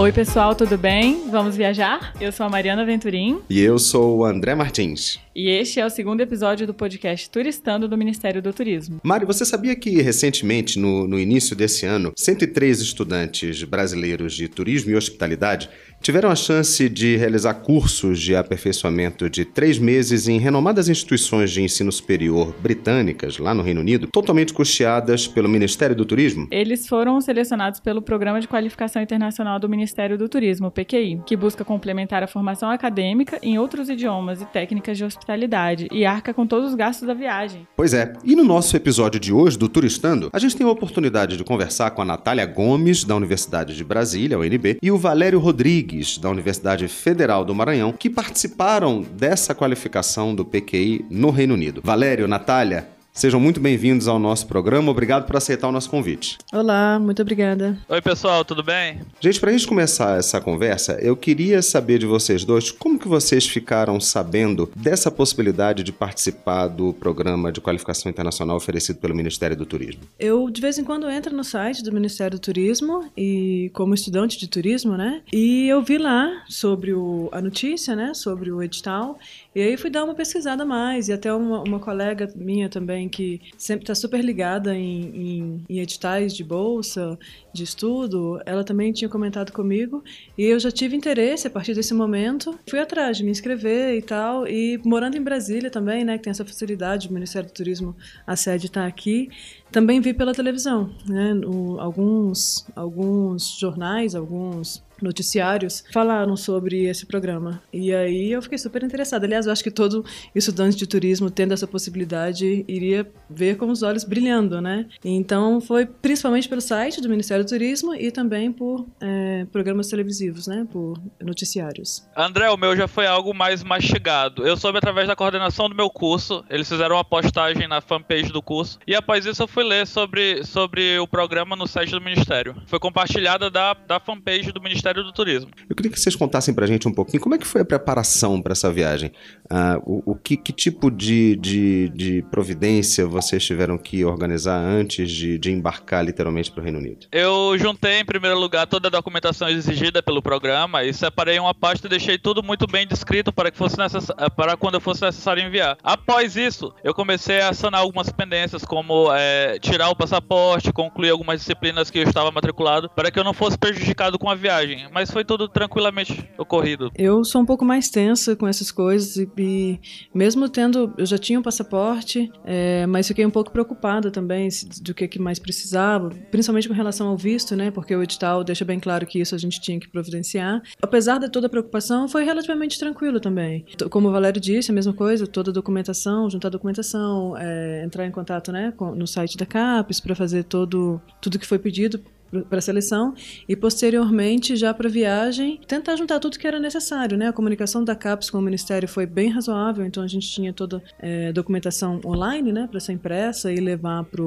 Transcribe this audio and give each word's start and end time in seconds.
Oi, 0.00 0.12
pessoal, 0.12 0.54
tudo 0.54 0.78
bem? 0.78 1.28
Vamos 1.30 1.54
viajar? 1.54 2.14
Eu 2.18 2.32
sou 2.32 2.46
a 2.46 2.48
Mariana 2.48 2.86
Venturim. 2.86 3.42
E 3.50 3.60
eu 3.60 3.78
sou 3.78 4.16
o 4.16 4.24
André 4.24 4.54
Martins. 4.54 5.20
E 5.36 5.50
este 5.50 5.78
é 5.78 5.84
o 5.84 5.90
segundo 5.90 6.22
episódio 6.22 6.66
do 6.66 6.72
podcast 6.72 7.28
Turistando 7.28 7.86
do 7.86 7.98
Ministério 7.98 8.40
do 8.40 8.50
Turismo. 8.50 8.98
Mário, 9.04 9.26
você 9.26 9.44
sabia 9.44 9.76
que 9.76 10.00
recentemente, 10.00 10.78
no, 10.78 11.06
no 11.06 11.20
início 11.20 11.54
desse 11.54 11.84
ano, 11.84 12.14
103 12.16 12.80
estudantes 12.80 13.62
brasileiros 13.62 14.34
de 14.34 14.48
turismo 14.48 14.90
e 14.90 14.96
hospitalidade 14.96 15.68
tiveram 16.00 16.30
a 16.30 16.34
chance 16.34 16.88
de 16.88 17.16
realizar 17.16 17.54
cursos 17.54 18.18
de 18.18 18.34
aperfeiçoamento 18.34 19.28
de 19.28 19.44
três 19.44 19.78
meses 19.78 20.28
em 20.28 20.38
renomadas 20.38 20.88
instituições 20.88 21.50
de 21.50 21.62
ensino 21.62 21.92
superior 21.92 22.54
britânicas, 22.60 23.38
lá 23.38 23.52
no 23.52 23.62
Reino 23.62 23.80
Unido, 23.80 24.06
totalmente 24.06 24.54
custeadas 24.54 25.28
pelo 25.28 25.48
Ministério 25.48 25.94
do 25.94 26.06
Turismo? 26.06 26.48
Eles 26.50 26.88
foram 26.88 27.20
selecionados 27.20 27.80
pelo 27.80 28.00
Programa 28.00 28.40
de 28.40 28.48
Qualificação 28.48 29.02
Internacional 29.02 29.58
do 29.58 29.68
Ministério 29.68 30.16
do 30.16 30.28
Turismo, 30.28 30.68
o 30.68 30.70
PQI, 30.70 31.20
que 31.26 31.36
busca 31.36 31.64
complementar 31.64 32.22
a 32.22 32.26
formação 32.26 32.70
acadêmica 32.70 33.38
em 33.42 33.58
outros 33.58 33.90
idiomas 33.90 34.40
e 34.40 34.46
técnicas 34.46 34.96
de 34.96 35.04
hospitalidade 35.04 35.86
e 35.92 36.06
arca 36.06 36.32
com 36.32 36.46
todos 36.46 36.70
os 36.70 36.74
gastos 36.74 37.06
da 37.06 37.14
viagem. 37.14 37.66
Pois 37.76 37.92
é, 37.92 38.14
e 38.24 38.34
no 38.34 38.44
nosso 38.44 38.74
episódio 38.74 39.20
de 39.20 39.32
hoje 39.32 39.58
do 39.58 39.68
Turistando, 39.68 40.30
a 40.32 40.38
gente 40.38 40.56
tem 40.56 40.66
a 40.66 40.70
oportunidade 40.70 41.36
de 41.36 41.44
conversar 41.44 41.90
com 41.90 42.00
a 42.00 42.06
Natália 42.06 42.46
Gomes, 42.46 43.04
da 43.04 43.14
Universidade 43.14 43.76
de 43.76 43.84
Brasília, 43.84 44.38
UNB, 44.38 44.78
e 44.82 44.90
o 44.90 44.96
Valério 44.96 45.38
Rodrigues 45.38 45.89
Rodrigues, 45.90 46.18
da 46.18 46.30
Universidade 46.30 46.86
Federal 46.86 47.44
do 47.44 47.54
Maranhão, 47.54 47.92
que 47.92 48.08
participaram 48.08 49.02
dessa 49.02 49.54
qualificação 49.54 50.34
do 50.34 50.44
PQI 50.44 51.04
no 51.10 51.30
Reino 51.30 51.54
Unido. 51.54 51.80
Valério, 51.84 52.28
Natália, 52.28 52.88
Sejam 53.12 53.40
muito 53.40 53.60
bem-vindos 53.60 54.06
ao 54.06 54.18
nosso 54.18 54.46
programa. 54.46 54.90
Obrigado 54.90 55.26
por 55.26 55.36
aceitar 55.36 55.68
o 55.68 55.72
nosso 55.72 55.90
convite. 55.90 56.38
Olá, 56.52 56.98
muito 56.98 57.20
obrigada. 57.20 57.76
Oi, 57.88 58.00
pessoal, 58.00 58.44
tudo 58.44 58.62
bem? 58.62 59.00
Gente, 59.20 59.40
para 59.40 59.50
a 59.50 59.52
gente 59.52 59.66
começar 59.66 60.16
essa 60.18 60.40
conversa, 60.40 60.92
eu 61.02 61.16
queria 61.16 61.60
saber 61.60 61.98
de 61.98 62.06
vocês 62.06 62.44
dois 62.44 62.70
como 62.70 62.98
que 62.98 63.08
vocês 63.08 63.46
ficaram 63.46 64.00
sabendo 64.00 64.70
dessa 64.76 65.10
possibilidade 65.10 65.82
de 65.82 65.92
participar 65.92 66.68
do 66.68 66.92
programa 66.94 67.50
de 67.50 67.60
qualificação 67.60 68.08
internacional 68.08 68.56
oferecido 68.56 69.00
pelo 69.00 69.14
Ministério 69.14 69.56
do 69.56 69.66
Turismo. 69.66 70.02
Eu, 70.18 70.48
de 70.48 70.60
vez 70.60 70.78
em 70.78 70.84
quando, 70.84 71.10
entro 71.10 71.36
no 71.36 71.44
site 71.44 71.82
do 71.82 71.92
Ministério 71.92 72.38
do 72.38 72.40
Turismo 72.40 73.10
e 73.16 73.70
como 73.74 73.92
estudante 73.92 74.38
de 74.38 74.48
turismo, 74.48 74.96
né? 74.96 75.20
E 75.32 75.68
eu 75.68 75.82
vi 75.82 75.98
lá 75.98 76.44
sobre 76.48 76.94
o, 76.94 77.28
a 77.32 77.42
notícia, 77.42 77.96
né? 77.96 78.14
Sobre 78.14 78.52
o 78.52 78.62
edital. 78.62 79.18
E 79.54 79.60
aí 79.60 79.76
fui 79.76 79.90
dar 79.90 80.04
uma 80.04 80.14
pesquisada 80.14 80.64
mais. 80.64 81.08
E 81.08 81.12
até 81.12 81.34
uma, 81.34 81.60
uma 81.62 81.80
colega 81.80 82.32
minha 82.36 82.68
também 82.68 82.99
também 83.00 83.08
que 83.08 83.40
sempre 83.56 83.84
está 83.84 83.94
super 83.94 84.22
ligada 84.22 84.76
em, 84.76 85.02
em, 85.14 85.64
em, 85.68 85.78
editais 85.78 86.34
de 86.34 86.44
bolsa, 86.44 87.18
de 87.52 87.62
estudo, 87.64 88.40
ela 88.44 88.62
também 88.62 88.92
tinha 88.92 89.08
comentado 89.08 89.52
comigo 89.52 90.04
e 90.36 90.44
eu 90.44 90.58
já 90.60 90.70
tive 90.70 90.96
interesse 90.96 91.46
a 91.46 91.50
partir 91.50 91.74
desse 91.74 91.94
momento. 91.94 92.58
Fui 92.68 92.78
atrás 92.78 93.16
de 93.16 93.24
me 93.24 93.30
inscrever 93.30 93.96
e 93.96 94.02
tal. 94.02 94.46
E 94.46 94.80
morando 94.84 95.16
em 95.16 95.22
Brasília 95.22 95.70
também, 95.70 96.04
né, 96.04 96.18
que 96.18 96.24
tem 96.24 96.30
essa 96.30 96.44
facilidade, 96.44 97.08
o 97.08 97.12
Ministério 97.12 97.48
do 97.48 97.52
Turismo, 97.52 97.96
a 98.26 98.36
sede 98.36 98.66
está 98.66 98.86
aqui. 98.86 99.30
Também 99.70 100.00
vi 100.00 100.12
pela 100.12 100.34
televisão, 100.34 100.90
né, 101.06 101.34
o, 101.46 101.78
alguns, 101.80 102.66
alguns 102.74 103.58
jornais, 103.58 104.14
alguns 104.14 104.82
noticiários 105.02 105.84
falaram 105.92 106.36
sobre 106.36 106.84
esse 106.84 107.06
programa. 107.06 107.62
E 107.72 107.94
aí 107.94 108.32
eu 108.32 108.42
fiquei 108.42 108.58
super 108.58 108.82
interessada. 108.82 109.26
Aliás, 109.26 109.46
eu 109.46 109.52
acho 109.52 109.62
que 109.62 109.70
todo 109.70 110.04
estudante 110.34 110.76
de 110.76 110.86
turismo, 110.86 111.30
tendo 111.30 111.54
essa 111.54 111.66
possibilidade, 111.66 112.64
iria 112.68 113.10
ver 113.28 113.56
com 113.56 113.66
os 113.66 113.82
olhos 113.82 114.04
brilhando, 114.04 114.60
né? 114.60 114.86
Então 115.04 115.60
foi 115.60 115.86
principalmente 115.86 116.48
pelo 116.48 116.60
site 116.60 117.00
do 117.00 117.08
Ministério 117.08 117.44
do 117.44 117.48
Turismo 117.48 117.94
e 117.94 118.10
também 118.10 118.52
por 118.52 118.86
é, 119.00 119.46
programas 119.50 119.88
televisivos, 119.88 120.46
né? 120.46 120.66
Por 120.70 121.00
noticiários. 121.20 122.06
André, 122.16 122.50
o 122.50 122.56
meu 122.56 122.76
já 122.76 122.88
foi 122.88 123.06
algo 123.06 123.34
mais 123.34 123.62
mastigado. 123.62 124.46
Eu 124.46 124.56
soube 124.56 124.78
através 124.78 125.08
da 125.08 125.16
coordenação 125.16 125.68
do 125.68 125.74
meu 125.74 125.90
curso. 125.90 126.44
Eles 126.48 126.68
fizeram 126.68 126.96
uma 126.96 127.04
postagem 127.04 127.66
na 127.68 127.80
fanpage 127.80 128.32
do 128.32 128.42
curso. 128.42 128.78
E 128.86 128.94
após 128.94 129.24
isso 129.26 129.42
eu 129.42 129.48
fui 129.48 129.59
ler 129.62 129.86
sobre, 129.86 130.44
sobre 130.44 130.98
o 130.98 131.06
programa 131.06 131.56
no 131.56 131.66
site 131.66 131.90
do 131.90 132.00
Ministério. 132.00 132.54
Foi 132.66 132.78
compartilhada 132.78 133.50
da, 133.50 133.74
da 133.74 134.00
fanpage 134.00 134.52
do 134.52 134.60
Ministério 134.60 135.02
do 135.02 135.12
Turismo. 135.12 135.50
Eu 135.68 135.76
queria 135.76 135.90
que 135.90 135.98
vocês 135.98 136.16
contassem 136.16 136.54
pra 136.54 136.66
gente 136.66 136.86
um 136.86 136.92
pouquinho 136.92 137.22
como 137.22 137.34
é 137.34 137.38
que 137.38 137.46
foi 137.46 137.62
a 137.62 137.64
preparação 137.64 138.40
para 138.40 138.52
essa 138.52 138.72
viagem. 138.72 139.12
Uh, 139.50 140.02
o, 140.06 140.12
o 140.12 140.14
que, 140.14 140.36
que, 140.36 140.52
tipo 140.52 140.90
de, 140.90 141.36
de, 141.36 141.88
de, 141.90 142.22
providência 142.30 143.06
vocês 143.06 143.44
tiveram 143.44 143.76
que 143.76 144.04
organizar 144.04 144.58
antes 144.58 145.10
de, 145.10 145.38
de 145.38 145.50
embarcar 145.50 146.04
literalmente 146.04 146.50
para 146.50 146.60
o 146.60 146.64
Reino 146.64 146.78
Unido? 146.78 147.06
Eu 147.10 147.56
juntei, 147.58 148.00
em 148.00 148.04
primeiro 148.04 148.38
lugar, 148.38 148.66
toda 148.66 148.88
a 148.88 148.90
documentação 148.90 149.48
exigida 149.48 150.02
pelo 150.02 150.22
programa 150.22 150.84
e 150.84 150.92
separei 150.92 151.38
uma 151.38 151.54
pasta 151.54 151.86
e 151.86 151.90
deixei 151.90 152.18
tudo 152.18 152.42
muito 152.42 152.66
bem 152.66 152.86
descrito 152.86 153.32
para, 153.32 153.50
que 153.50 153.58
fosse 153.58 153.76
necess... 153.76 154.06
para 154.36 154.56
quando 154.56 154.80
fosse 154.80 155.02
necessário 155.02 155.42
enviar. 155.42 155.76
Após 155.82 156.36
isso, 156.36 156.72
eu 156.84 156.94
comecei 156.94 157.40
a 157.40 157.52
sanar 157.52 157.80
algumas 157.80 158.10
pendências, 158.10 158.64
como 158.64 159.12
é, 159.12 159.49
tirar 159.58 159.90
o 159.90 159.96
passaporte, 159.96 160.72
concluir 160.72 161.10
algumas 161.10 161.40
disciplinas 161.40 161.90
que 161.90 161.98
eu 161.98 162.04
estava 162.04 162.30
matriculado, 162.30 162.88
para 162.90 163.10
que 163.10 163.18
eu 163.18 163.24
não 163.24 163.34
fosse 163.34 163.58
prejudicado 163.58 164.18
com 164.18 164.28
a 164.28 164.34
viagem 164.34 164.60
mas 164.92 165.10
foi 165.10 165.24
tudo 165.24 165.48
tranquilamente 165.48 166.28
ocorrido. 166.38 166.90
Eu 166.96 167.24
sou 167.24 167.40
um 167.40 167.46
pouco 167.46 167.64
mais 167.64 167.88
tensa 167.88 168.36
com 168.36 168.46
essas 168.46 168.70
coisas 168.70 169.16
e, 169.16 169.28
e 169.38 169.80
mesmo 170.14 170.48
tendo, 170.48 170.92
eu 170.96 171.06
já 171.06 171.18
tinha 171.18 171.38
um 171.38 171.42
passaporte, 171.42 172.30
é, 172.44 172.86
mas 172.86 173.08
fiquei 173.08 173.24
um 173.24 173.30
pouco 173.30 173.50
preocupada 173.50 174.10
também 174.10 174.48
do 174.82 174.94
que, 174.94 175.08
que 175.08 175.18
mais 175.18 175.38
precisava, 175.38 176.10
principalmente 176.30 176.68
com 176.68 176.74
relação 176.74 177.08
ao 177.08 177.16
visto, 177.16 177.56
né? 177.56 177.70
Porque 177.70 177.94
o 177.94 178.02
edital 178.02 178.44
deixa 178.44 178.64
bem 178.64 178.78
claro 178.78 179.06
que 179.06 179.20
isso 179.20 179.34
a 179.34 179.38
gente 179.38 179.60
tinha 179.60 179.78
que 179.78 179.88
providenciar. 179.88 180.62
Apesar 180.80 181.18
de 181.18 181.30
toda 181.30 181.46
a 181.46 181.50
preocupação, 181.50 182.08
foi 182.08 182.24
relativamente 182.24 182.78
tranquilo 182.78 183.20
também. 183.20 183.64
Como 183.90 184.08
o 184.08 184.12
Valério 184.12 184.40
disse, 184.40 184.70
a 184.70 184.74
mesma 184.74 184.92
coisa, 184.92 185.26
toda 185.26 185.50
a 185.50 185.54
documentação, 185.54 186.28
juntar 186.28 186.48
a 186.48 186.50
documentação, 186.50 187.36
é, 187.36 187.82
entrar 187.84 188.06
em 188.06 188.10
contato, 188.10 188.52
né, 188.52 188.72
com, 188.76 188.94
no 188.94 189.06
site 189.06 189.36
da 189.40 189.46
CAPES 189.46 190.00
para 190.00 190.14
fazer 190.14 190.44
todo 190.44 191.00
tudo 191.20 191.38
que 191.38 191.46
foi 191.46 191.58
pedido 191.58 192.00
para 192.48 192.58
a 192.58 192.62
seleção 192.62 193.14
e 193.48 193.56
posteriormente 193.56 194.54
já 194.54 194.72
para 194.72 194.88
a 194.88 194.90
viagem 194.90 195.60
tentar 195.66 195.96
juntar 195.96 196.20
tudo 196.20 196.38
que 196.38 196.46
era 196.46 196.60
necessário, 196.60 197.18
né? 197.18 197.28
A 197.28 197.32
comunicação 197.32 197.82
da 197.82 197.96
CAPES 197.96 198.30
com 198.30 198.38
o 198.38 198.42
Ministério 198.42 198.88
foi 198.88 199.04
bem 199.04 199.28
razoável, 199.30 199.84
então 199.84 200.02
a 200.02 200.06
gente 200.06 200.30
tinha 200.30 200.52
toda 200.52 200.82
é, 201.00 201.32
documentação 201.32 202.00
online, 202.04 202.52
né, 202.52 202.68
para 202.70 202.78
ser 202.78 202.92
impressa 202.92 203.52
e 203.52 203.56
levar 203.56 204.04
para 204.04 204.22